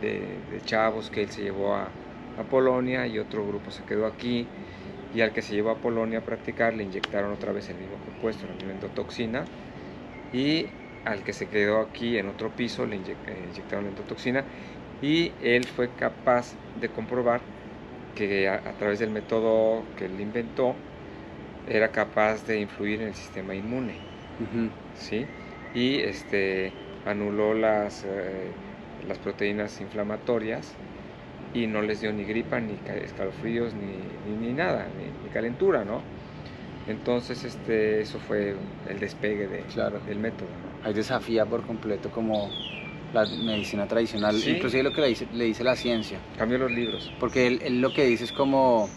de, 0.00 0.40
de, 0.50 0.60
chavos 0.62 1.10
que 1.10 1.22
él 1.22 1.30
se 1.30 1.42
llevó 1.42 1.74
a, 1.74 1.84
a 2.36 2.44
Polonia 2.44 3.06
y 3.06 3.18
otro 3.18 3.46
grupo 3.46 3.70
se 3.70 3.84
quedó 3.84 4.06
aquí 4.06 4.46
y 5.14 5.20
al 5.20 5.32
que 5.32 5.42
se 5.42 5.54
llevó 5.54 5.70
a 5.70 5.80
Polonia 5.80 6.20
a 6.20 6.24
practicar 6.24 6.74
le 6.74 6.84
inyectaron 6.84 7.32
otra 7.32 7.52
vez 7.52 7.68
el 7.70 7.76
mismo 7.78 7.98
compuesto, 7.98 8.46
la 8.46 8.54
misma 8.54 8.72
endotoxina 8.72 9.44
y 10.32 10.66
al 11.04 11.22
que 11.24 11.32
se 11.32 11.48
quedó 11.48 11.80
aquí 11.80 12.18
en 12.18 12.28
otro 12.28 12.50
piso 12.50 12.86
le 12.86 12.96
eh, 12.96 13.46
inyectaron 13.50 13.86
endotoxina 13.86 14.44
y 15.00 15.32
él 15.42 15.64
fue 15.64 15.88
capaz 15.94 16.54
de 16.80 16.88
comprobar 16.88 17.40
que 18.14 18.48
a, 18.48 18.60
través 18.78 18.98
del 18.98 19.10
método 19.10 19.84
que 19.96 20.06
él 20.06 20.20
inventó 20.20 20.74
era 21.68 21.88
capaz 21.92 22.46
de 22.46 22.60
influir 22.60 23.02
en 23.02 23.08
el 23.08 23.14
sistema 23.14 23.54
inmune. 23.54 23.94
¿sí? 24.98 25.24
Y 25.74 26.00
este, 26.00 26.72
anuló 27.06 27.54
las, 27.54 28.04
eh, 28.04 28.50
las 29.06 29.18
proteínas 29.18 29.80
inflamatorias 29.80 30.74
y 31.54 31.66
no 31.66 31.82
les 31.82 32.00
dio 32.00 32.12
ni 32.12 32.24
gripa, 32.24 32.60
ni 32.60 32.74
escalofríos, 33.02 33.72
ni, 33.74 34.36
ni, 34.36 34.52
nada, 34.52 34.86
ni, 35.24 35.30
calentura, 35.30 35.84
¿no? 35.84 36.02
Entonces, 36.88 37.44
este, 37.44 38.00
eso 38.00 38.18
fue 38.18 38.54
el 38.88 38.98
despegue 38.98 39.46
de, 39.46 39.62
del 40.06 40.18
método. 40.18 40.67
Ahí 40.84 40.92
desafía 40.92 41.44
por 41.44 41.62
completo 41.62 42.10
como 42.10 42.50
la 43.12 43.24
medicina 43.24 43.86
tradicional, 43.86 44.36
inclusive 44.36 44.82
lo 44.82 44.92
que 44.92 45.00
le 45.00 45.08
dice, 45.08 45.26
le 45.32 45.44
dice 45.44 45.64
la 45.64 45.76
ciencia. 45.76 46.18
Cambió 46.36 46.58
los 46.58 46.70
libros. 46.70 47.10
Porque 47.18 47.46
él, 47.46 47.80
lo 47.80 47.92
que 47.92 48.04
dice 48.04 48.24
es 48.24 48.32
como, 48.32 48.88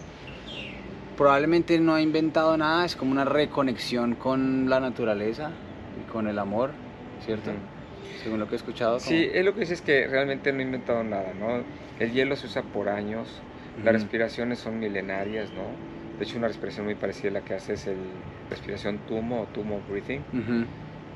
probablemente 1.18 1.80
no 1.80 1.96
ha 1.96 2.02
inventado 2.02 2.58
nada, 2.58 2.86
es 2.86 2.96
como 2.96 3.12
una 3.12 3.26
reconexión 3.26 4.16
con 4.16 4.70
la 4.70 4.80
naturaleza 4.80 5.52
y 6.00 6.12
con 6.12 6.28
el 6.28 6.40
amor, 6.40 6.72
¿cierto? 7.26 7.52
Según 8.22 8.40
lo 8.40 8.48
que 8.48 8.56
he 8.56 8.58
escuchado. 8.58 9.00
Sí, 9.00 9.30
él 9.34 9.46
lo 9.46 9.54
que 9.54 9.62
dice 9.62 9.74
es 9.74 9.82
que 9.82 10.08
realmente 10.08 10.52
no 10.52 10.60
ha 10.60 10.64
inventado 10.64 11.04
nada, 11.04 11.34
¿no? 11.34 11.64
El 12.00 12.12
hielo 12.12 12.36
se 12.36 12.48
usa 12.48 12.64
por 12.64 12.90
años, 12.90 13.28
las 13.84 13.94
respiraciones 13.94 14.60
son 14.60 14.80
milenarias, 14.80 15.50
¿no? 15.52 15.64
De 16.20 16.26
hecho, 16.26 16.38
una 16.38 16.48
respiración 16.48 16.86
muy 16.86 16.96
parecida 16.96 17.30
a 17.30 17.34
la 17.34 17.42
que 17.42 17.56
hace 17.56 17.74
es 17.74 17.88
el 17.88 17.98
respiración 18.50 19.00
tumo 19.08 19.42
o 19.42 19.46
tumo 19.46 19.82
breathing 19.90 20.22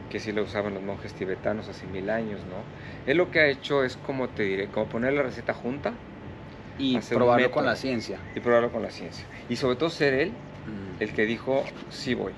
que 0.09 0.19
sí 0.19 0.31
lo 0.31 0.43
usaban 0.43 0.73
los 0.73 0.83
monjes 0.83 1.13
tibetanos 1.13 1.67
hace 1.67 1.85
mil 1.87 2.09
años, 2.09 2.41
¿no? 2.41 3.09
Él 3.09 3.17
lo 3.17 3.31
que 3.31 3.39
ha 3.39 3.47
hecho 3.47 3.83
es, 3.83 3.97
como 3.97 4.29
te 4.29 4.43
diré, 4.43 4.67
como 4.67 4.87
poner 4.87 5.13
la 5.13 5.23
receta 5.23 5.53
junta 5.53 5.93
y 6.77 6.97
probarlo 6.99 7.51
con 7.51 7.65
la 7.65 7.75
ciencia. 7.75 8.19
Y 8.35 8.39
probarlo 8.39 8.71
con 8.71 8.81
la 8.81 8.91
ciencia. 8.91 9.25
Y 9.49 9.55
sobre 9.55 9.77
todo 9.77 9.89
ser 9.89 10.13
él 10.13 10.29
mm. 10.29 11.01
el 11.01 11.13
que 11.13 11.25
dijo, 11.25 11.63
sí 11.89 12.13
voy. 12.13 12.33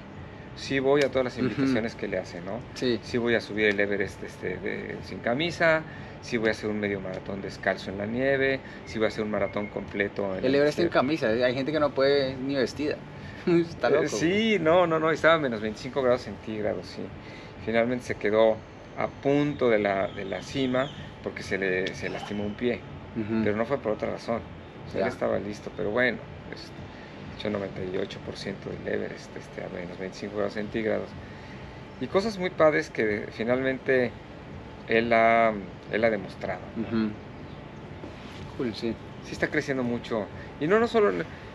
Sí 0.56 0.80
voy 0.80 1.04
a 1.04 1.10
todas 1.10 1.26
las 1.26 1.38
invitaciones 1.38 1.96
que 1.96 2.08
le 2.08 2.18
hace, 2.18 2.42
¿no? 2.42 2.60
Sí. 2.74 3.00
Sí 3.04 3.18
voy 3.18 3.36
a 3.36 3.42
subir 3.42 3.68
el 3.68 3.80
Everest 3.80 4.24
este, 4.24 4.98
sin 5.04 5.20
camisa, 5.20 5.84
sí 6.22 6.38
voy 6.38 6.50
a 6.50 6.52
hacer 6.52 6.70
un 6.70 6.80
medio 6.80 7.00
maratón 7.00 7.42
descalzo 7.42 7.92
en 7.92 8.00
la 8.00 8.08
nieve, 8.08 8.60
sí 8.86 8.98
voy 8.98 9.06
a 9.06 9.08
hacer 9.10 9.24
un 9.24 9.30
maratón 9.30 9.68
completo. 9.68 10.36
En 10.36 10.44
el 10.44 10.56
Everest 10.56 10.80
en 10.80 10.90
camisa, 10.90 11.28
hay 11.28 11.54
gente 11.54 11.72
que 11.72 11.80
no 11.80 11.92
puede 11.92 12.36
ni 12.36 12.56
vestida. 12.56 12.98
Está 13.46 13.92
loco. 13.92 14.08
sí, 14.08 14.58
no, 14.60 14.88
no, 14.88 15.00
no, 15.00 15.12
estaba 15.12 15.36
a 15.36 15.40
menos 15.40 15.62
25 15.62 16.02
grados 16.02 16.24
centígrados, 16.24 16.88
sí 16.88 17.04
finalmente 17.68 18.06
se 18.06 18.18
quedó 18.18 18.66
a 18.96 19.20
punto 19.22 19.70
de 19.70 19.80
la, 19.80 20.08
de 20.10 20.26
la 20.26 20.42
cima 20.42 20.94
porque 21.22 21.44
se 21.44 21.58
le 21.60 21.94
se 21.96 22.10
lastimó 22.10 22.46
un 22.46 22.56
pie, 22.56 22.90
pero 23.42 23.56
no 23.58 23.66
fue 23.66 23.82
por 23.82 23.94
otra 23.94 24.12
razón. 24.12 24.50
él 24.94 25.08
estaba 25.08 25.40
listo, 25.40 25.74
pero 25.76 25.92
bueno, 25.92 26.24
hecho 27.34 27.50
98% 27.50 28.70
del 28.70 28.88
Everest 28.88 29.36
este, 29.36 29.64
a 29.64 29.70
menos 29.70 29.98
25 29.98 30.36
grados 30.38 30.54
centígrados. 30.54 31.18
Y 32.00 32.08
cosas 32.08 32.38
muy 32.38 32.52
padres 32.52 32.90
que 32.90 33.28
finalmente 33.32 34.16
él 34.88 35.14
ha, 35.14 35.54
él 35.90 36.04
ha 36.06 36.10
demostrado. 36.10 36.72
Ujú. 36.76 37.16
Cool, 38.46 38.76
sí. 38.76 38.98
Sí 39.20 39.36
está 39.36 39.50
creciendo 39.50 39.84
mucho. 39.84 40.32
Y 40.60 40.68
no, 40.68 40.80
no, 40.80 40.88
solo, 40.88 41.12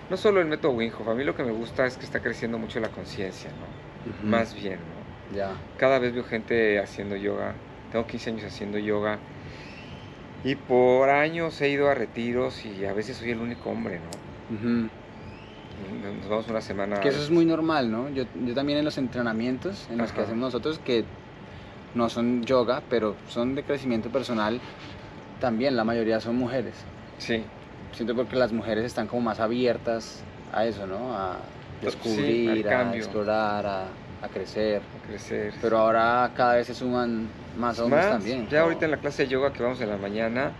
no 0.09 0.17
solo 0.17 0.41
el 0.41 0.47
método 0.47 0.73
Winghoff, 0.75 1.09
a 1.09 1.15
mí 1.15 1.25
lo 1.25 1.35
que 1.35 1.45
me 1.45 1.53
gusta 1.53 1.87
es 1.87 1.97
que 1.97 2.05
está 2.07 2.21
creciendo 2.21 2.59
mucho 2.59 2.81
la 2.81 2.91
conciencia, 2.93 3.53
¿no? 3.55 3.79
Más 4.27 4.55
bien, 4.55 4.89
¿no? 4.89 5.02
Ya. 5.35 5.53
Cada 5.79 5.99
vez 5.99 6.15
veo 6.15 6.25
gente 6.25 6.79
haciendo 6.79 7.17
yoga. 7.17 7.55
Tengo 7.91 8.07
15 8.07 8.31
años 8.31 8.45
haciendo 8.45 8.79
yoga. 8.79 9.19
Y 10.45 10.57
por 10.57 11.09
años 11.11 11.61
he 11.61 11.69
ido 11.69 11.89
a 11.89 11.95
retiros 11.95 12.65
y 12.65 12.85
a 12.85 12.93
veces 12.93 13.17
soy 13.17 13.31
el 13.31 13.39
único 13.39 13.71
hombre, 13.71 14.01
¿no? 14.01 14.57
Ujú. 14.57 14.89
Nos 16.21 16.29
vamos 16.29 16.49
una 16.49 16.61
semana. 16.61 17.01
Que 17.01 17.09
eso 17.09 17.23
es 17.23 17.31
muy 17.31 17.45
normal, 17.45 17.91
¿no? 17.91 18.09
Yo, 18.11 18.25
yo 18.45 18.55
también 18.55 18.79
en 18.79 18.85
los 18.85 18.99
entrenamientos 18.99 19.89
en 19.91 19.99
los 19.99 20.13
que 20.13 20.21
Ajá. 20.21 20.29
hacemos 20.29 20.47
nosotros, 20.47 20.81
que 20.85 21.05
no 21.95 22.09
son 22.09 22.45
yoga, 22.45 22.83
pero 22.89 23.15
son 23.29 23.55
de 23.55 23.63
crecimiento 23.63 24.11
personal, 24.11 24.61
también 25.41 25.77
la 25.77 25.85
mayoría 25.85 26.21
son 26.21 26.37
mujeres. 26.37 26.75
Sí, 27.19 27.45
Siento 27.93 28.15
porque 28.17 28.37
las 28.37 28.53
mujeres 28.53 28.85
están 28.85 29.07
como 29.07 29.21
más 29.23 29.39
abiertas 29.39 30.25
a 30.53 30.65
eso, 30.65 30.87
¿no? 30.87 31.15
A 31.15 31.37
sí, 31.81 31.87
descubrir, 31.87 32.69
al 32.69 32.89
a 32.89 32.97
explorar, 32.97 33.67
a, 33.67 33.85
a 34.23 34.29
crecer. 34.29 34.81
a 34.81 35.07
crecer. 35.07 35.53
Pero 35.61 35.79
ahora 35.79 36.31
cada 36.35 36.55
vez 36.55 36.67
se 36.67 36.75
suman 36.75 37.29
más 37.59 37.79
hombres 37.79 38.09
también. 38.09 38.49
Ya 38.49 38.59
¿no? 38.59 38.65
ahorita 38.65 38.85
en 38.85 38.91
la 38.93 38.97
clase 38.99 39.25
de 39.25 39.29
yoga 39.29 39.53
que 39.53 39.63
vamos 39.63 39.81
en 39.81 39.91
la 39.91 39.97
mañana, 39.97 40.53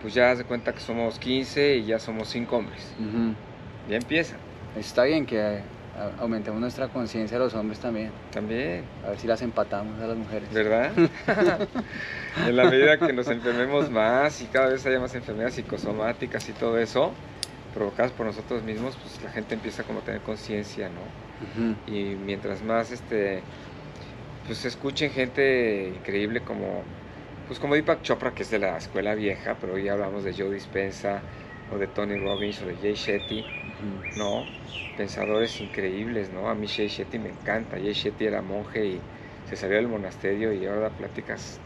pues 0.00 0.14
ya 0.14 0.34
de 0.34 0.44
cuenta 0.44 0.72
que 0.72 0.80
somos 0.80 1.18
15 1.18 1.76
y 1.76 1.84
ya 1.84 1.98
somos 1.98 2.28
5 2.28 2.56
hombres. 2.56 2.92
Ya 3.88 3.96
empieza. 3.96 4.36
Está 4.76 5.04
bien 5.04 5.26
que 5.26 5.38
eh, 5.38 5.62
aumentemos 6.18 6.58
nuestra 6.60 6.88
conciencia 6.88 7.38
de 7.38 7.44
los 7.44 7.54
hombres 7.54 7.78
también. 7.78 8.10
También, 8.32 8.84
A 9.04 9.10
ver 9.10 9.18
si 9.18 9.26
las 9.26 9.42
empatamos 9.42 10.00
a 10.00 10.06
las 10.06 10.16
mujeres. 10.16 10.50
¿verdad? 10.52 10.90
en 12.46 12.56
la 12.56 12.64
medida 12.64 12.98
que 12.98 13.12
nos 13.12 13.28
enfermemos 13.28 13.90
más 13.90 14.40
y 14.40 14.46
cada 14.46 14.68
vez 14.68 14.84
haya 14.86 14.98
más 14.98 15.14
enfermedades 15.14 15.54
psicosomáticas 15.54 16.48
y 16.48 16.52
todo 16.52 16.78
eso, 16.78 17.12
provocadas 17.74 18.12
por 18.12 18.24
nosotros 18.24 18.62
mismos, 18.62 18.96
pues 18.96 19.22
la 19.22 19.30
gente 19.30 19.54
empieza 19.54 19.82
como 19.82 19.98
a 19.98 20.02
tener 20.02 20.22
conciencia, 20.22 20.88
¿no? 20.88 21.31
Y 21.86 22.16
mientras 22.16 22.62
más 22.62 22.90
este 22.90 23.44
pues 24.46 24.64
escuchen 24.64 25.10
gente 25.10 25.92
increíble 25.96 26.42
como 26.44 26.84
pues 27.46 27.58
como 27.58 27.74
Deepak 27.74 28.02
Chopra 28.02 28.34
que 28.34 28.42
es 28.42 28.50
de 28.50 28.58
la 28.58 28.76
escuela 28.76 29.14
vieja 29.14 29.58
pero 29.58 29.74
hoy 29.74 29.88
hablamos 29.88 30.24
de 30.24 30.34
Joe 30.36 30.52
Dispenza 30.54 31.24
o 31.68 31.78
de 31.78 31.88
Tony 31.88 32.16
Robbins 32.16 32.60
o 32.62 32.66
de 32.66 32.76
Jay 32.76 32.94
Shetty 32.94 33.46
no 34.14 34.46
pensadores 34.96 35.60
increíbles 35.60 36.30
no 36.30 36.48
a 36.48 36.54
mí 36.54 36.68
Jay 36.68 36.88
Shetty 36.88 37.18
me 37.18 37.30
encanta. 37.30 37.76
Jay 37.78 37.92
Shetty 37.94 38.26
era 38.26 38.42
monje 38.42 38.86
y 38.86 39.02
se 39.44 39.56
salió 39.56 39.76
del 39.76 39.88
monasterio 39.88 40.52
y 40.52 40.64
ahora 40.66 40.80
da 40.82 40.90
pláticas 40.96 41.60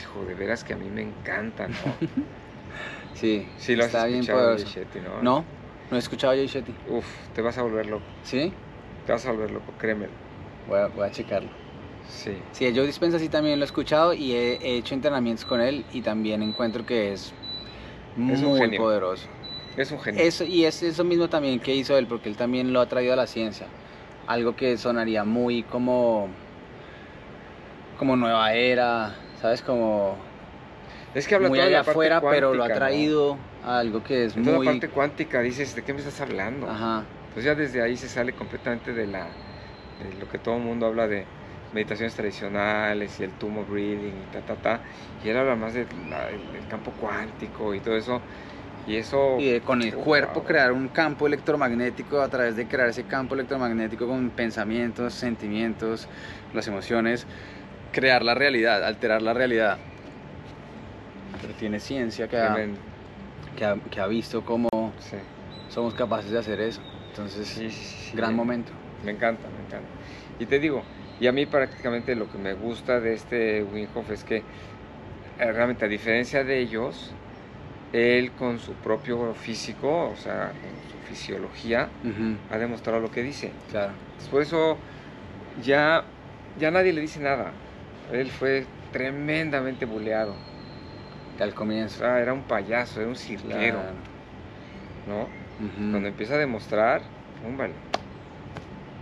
hijo 0.00 0.24
de 0.26 0.34
veras 0.34 0.64
que 0.64 0.74
a 0.74 0.76
mí 0.76 0.90
me 0.90 1.02
encanta 1.02 1.68
no 1.68 1.98
Sí, 3.14 3.48
sí 3.58 3.76
lo 3.76 3.84
has 3.84 3.94
está 3.94 4.06
bien 4.06 4.26
escuchado 4.26 4.50
Jay 4.54 4.64
poderoso. 4.64 4.64
Shetty 4.64 5.00
no 5.00 5.22
No, 5.22 5.46
no 5.90 5.96
he 5.96 5.98
escuchado 5.98 6.32
a 6.32 6.36
Jay 6.36 6.46
Shetty. 6.46 6.74
uf 6.86 7.06
te 7.32 7.42
vas 7.42 7.58
a 7.58 7.62
volver 7.62 7.86
loco. 7.86 8.06
¿Sí? 8.22 8.52
Te 9.08 9.12
vas 9.12 9.26
a 9.26 9.32
volver 9.32 9.50
loco 9.50 9.76
créemelo 9.76 10.18
Voy 10.66 10.78
a, 10.78 10.86
voy 10.88 11.04
a 11.06 11.10
checarlo. 11.10 11.52
sí 12.02 12.44
Sí, 12.52 12.72
Joe 12.74 12.86
Dispenza 12.86 13.18
sí 13.18 13.28
también 13.28 13.58
lo 13.58 13.64
he 13.64 13.66
escuchado 13.66 14.14
y 14.14 14.32
he, 14.32 14.54
he 14.62 14.76
hecho 14.78 14.94
entrenamientos 14.94 15.44
con 15.44 15.60
él 15.60 15.86
y 15.90 16.02
también 16.02 16.42
encuentro 16.42 16.84
que 16.84 17.12
es 17.12 17.34
muy 18.14 18.68
un 18.70 18.74
poderoso. 18.74 19.30
es 19.76 19.90
un 19.92 20.00
genio 20.00 20.26
Eso, 20.26 20.44
y 20.44 20.64
es 20.64 20.82
eso 20.82 21.04
mismo 21.04 21.28
también 21.28 21.60
que 21.60 21.74
hizo 21.74 21.96
él, 21.96 22.06
porque 22.08 22.28
él 22.28 22.36
también 22.36 22.72
lo 22.72 22.80
ha 22.80 22.88
traído 22.88 23.12
a 23.12 23.16
la 23.16 23.26
ciencia. 23.26 23.72
Algo 24.26 24.56
que 24.56 24.76
sonaría 24.78 25.24
muy 25.24 25.64
como, 25.64 26.34
como 27.94 28.16
nueva 28.16 28.52
era, 28.54 29.18
¿sabes? 29.34 29.62
Como 29.62 30.24
Es 31.12 31.28
que 31.28 31.34
habla 31.34 31.50
muy 31.50 31.52
toda 31.52 31.66
allá 31.66 31.80
afuera, 31.80 32.26
pero 32.28 32.54
lo 32.54 32.64
ha 32.64 32.72
traído 32.72 33.38
a 33.60 33.78
algo 33.78 34.02
que 34.02 34.24
es 34.24 34.36
En 34.36 34.42
toda 34.42 34.56
muy... 34.56 34.58
la 34.58 34.64
parte 34.64 34.90
cuántica 34.90 35.42
dices, 35.42 35.74
¿de 35.74 35.84
qué 35.84 35.92
me 35.92 35.98
estás 36.00 36.20
hablando? 36.22 36.66
Ajá, 36.66 37.17
Entonces 37.38 37.54
ya 37.56 37.62
desde 37.62 37.82
ahí 37.82 37.96
se 37.96 38.08
sale 38.08 38.32
completamente 38.32 38.92
de 38.92 39.06
la 39.06 39.28
de 40.02 40.12
lo 40.14 40.28
que 40.28 40.38
todo 40.38 40.56
el 40.56 40.62
mundo 40.64 40.86
habla 40.86 41.06
de 41.06 41.24
meditaciones 41.72 42.16
tradicionales 42.16 43.20
y 43.20 43.22
el 43.22 43.30
tumor 43.30 43.64
breathing 43.64 44.22
y 44.22 44.32
ta 44.32 44.40
ta 44.40 44.56
ta 44.56 44.82
y 45.22 45.28
él 45.28 45.36
habla 45.36 45.54
más 45.54 45.72
del 45.72 45.86
campo 46.68 46.90
cuántico 46.90 47.76
y 47.76 47.80
todo 47.80 47.96
eso 47.96 48.20
y 48.88 48.96
eso 48.96 49.36
y 49.38 49.60
con 49.60 49.82
el 49.82 49.94
Oh, 49.94 50.02
cuerpo 50.02 50.40
wow. 50.40 50.46
crear 50.46 50.72
un 50.72 50.88
campo 50.88 51.28
electromagnético 51.28 52.20
a 52.20 52.28
través 52.28 52.56
de 52.56 52.66
crear 52.66 52.88
ese 52.88 53.04
campo 53.04 53.36
electromagnético 53.36 54.08
con 54.08 54.30
pensamientos, 54.30 55.14
sentimientos, 55.14 56.08
las 56.52 56.66
emociones, 56.66 57.24
crear 57.92 58.24
la 58.24 58.34
realidad, 58.34 58.82
alterar 58.82 59.22
la 59.22 59.32
realidad. 59.32 59.78
Pero 61.40 61.54
tiene 61.54 61.78
ciencia 61.78 62.26
que 62.26 62.36
ha, 62.36 62.66
que 63.56 63.64
ha, 63.64 63.76
que 63.76 64.00
ha 64.00 64.08
visto 64.08 64.44
cómo 64.44 64.68
Sí, 64.98 65.16
somos 65.68 65.94
capaces 65.94 66.30
de 66.30 66.38
hacer 66.38 66.60
eso. 66.60 66.82
Entonces, 67.08 67.48
sí, 67.48 67.70
sí, 67.70 67.88
sí, 68.10 68.16
gran 68.16 68.34
me- 68.34 68.36
momento. 68.36 68.72
Me 69.00 69.12
encanta, 69.12 69.50
me 69.50 69.60
encanta. 69.62 69.96
Y 70.38 70.46
te 70.46 70.58
digo, 70.58 70.90
y 71.18 71.26
a 71.28 71.32
mí 71.32 71.46
prácticamente 71.46 72.16
lo 72.16 72.28
que 72.28 72.38
me 72.38 72.54
gusta 72.54 73.00
de 73.00 73.14
este 73.14 73.62
Wim 73.62 73.88
Hof 73.94 74.10
es 74.10 74.24
que 74.24 74.48
eh, 75.38 75.52
realmente 75.52 75.84
a 75.84 75.88
diferencia 75.88 76.44
de 76.44 76.60
ellos, 76.60 77.16
él 77.92 78.34
con 78.34 78.58
su 78.60 78.80
propio 78.80 79.34
físico, 79.34 80.10
o 80.10 80.16
sea, 80.16 80.56
con 80.60 80.82
su 80.82 81.00
fisiología, 81.00 81.94
ha 82.48 82.58
demostrado 82.58 83.00
lo 83.00 83.10
que 83.10 83.22
dice. 83.22 83.56
claro. 83.66 83.96
Por 84.30 84.42
eso 84.42 84.82
ya, 85.54 86.14
ya 86.54 86.70
nadie 86.70 86.92
le 86.92 87.00
dice 87.02 87.20
nada. 87.20 87.62
Él 88.10 88.30
fue 88.30 88.68
tremendamente 88.90 89.86
buleado. 89.86 90.42
Al 91.38 91.54
comienzo. 91.54 92.04
era 92.04 92.32
un 92.32 92.44
payaso, 92.46 93.00
era 93.00 93.08
un 93.08 93.16
cirquero, 93.16 93.78
Claro. 93.78 94.02
¿no? 95.04 95.37
Cuando 95.90 96.08
empieza 96.08 96.34
a 96.34 96.38
demostrar, 96.38 97.02
vale. 97.40 97.74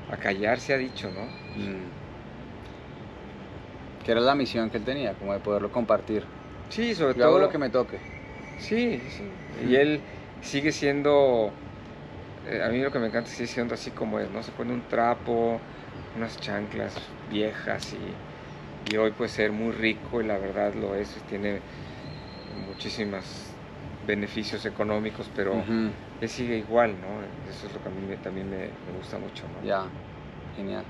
A 0.09 0.17
callar 0.17 0.59
se 0.61 0.73
ha 0.73 0.79
dicho, 0.79 1.11
¿no? 1.13 1.31
mm. 1.55 1.91
Que 4.03 4.13
era 4.13 4.21
la 4.23 4.35
misión 4.35 4.71
que 4.71 4.79
él 4.79 4.85
tenía, 4.85 5.15
como 5.19 5.35
de 5.35 5.41
poderlo 5.41 5.71
compartir. 5.71 6.27
Sí, 6.69 6.95
sobre 6.95 7.15
Yo 7.15 7.25
hago 7.25 7.39
todo. 7.39 7.41
lo 7.41 7.49
que 7.49 7.59
me 7.59 7.71
toque. 7.71 8.01
Sí, 8.57 9.01
sí. 9.11 9.25
Y 9.61 9.77
él 9.77 10.05
sigue 10.41 10.73
siendo. 10.73 11.55
eh, 12.45 12.63
a 12.63 12.71
mí 12.71 12.81
lo 12.83 12.91
que 12.93 12.99
me 13.01 13.09
encanta 13.09 13.31
es 13.31 13.37
sigue 13.37 13.49
siendo 13.49 13.75
así 13.75 13.93
como 13.93 14.21
es, 14.21 14.31
¿no? 14.31 14.43
Se 14.43 14.53
pone 14.53 14.73
un 14.75 14.87
trapo, 14.89 15.65
unas 16.15 16.39
chanclas 16.41 17.17
viejas 17.27 17.93
y, 17.95 18.21
y 18.85 18.97
hoy 18.97 19.13
puede 19.13 19.31
ser 19.31 19.53
muy 19.53 19.73
rico 19.73 20.23
y 20.23 20.27
la 20.27 20.39
verdad 20.39 20.75
lo 20.75 20.97
es, 20.97 21.25
tiene 21.27 21.65
muchísimos 22.47 23.56
beneficios 24.07 24.65
económicos, 24.65 25.31
pero 25.35 25.65
él 26.21 26.29
sigue 26.29 26.59
igual, 26.59 27.01
¿no? 27.01 27.23
Eso 27.51 27.67
es 27.67 27.75
lo 27.75 27.81
que 27.83 27.89
a 27.89 27.93
mí 27.93 28.07
me- 28.07 28.17
también 28.17 28.49
me, 28.49 28.71
me 28.87 28.93
gusta 28.97 29.19
mucho, 29.19 29.47
¿no? 29.49 29.63
Ya, 29.63 29.91
genial. 30.55 30.85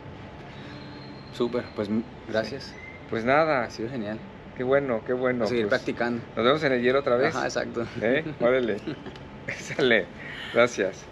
Súper, 1.33 1.65
pues 1.75 1.89
gracias. 2.29 2.75
Pues 3.11 3.25
nada, 3.25 3.63
Ha 3.65 3.71
sido 3.71 3.89
genial. 3.89 4.19
qué 4.55 4.63
bueno, 4.65 5.03
qué 5.05 5.13
bueno. 5.13 5.45
a 5.45 5.47
seguir 5.47 5.69
pues, 5.69 5.75
practicando. 5.83 6.23
nos 6.35 6.45
vemos 6.45 6.63
en 6.65 6.73
el 6.73 6.83
hielo 6.83 7.01
otra 7.01 7.17
vez. 7.17 7.35
Ajá, 7.35 7.47
exacto. 7.47 7.87
¿Eh? 8.01 8.25
Órale. 8.41 8.81
Sale. 9.49 10.09
Gracias. 10.53 11.07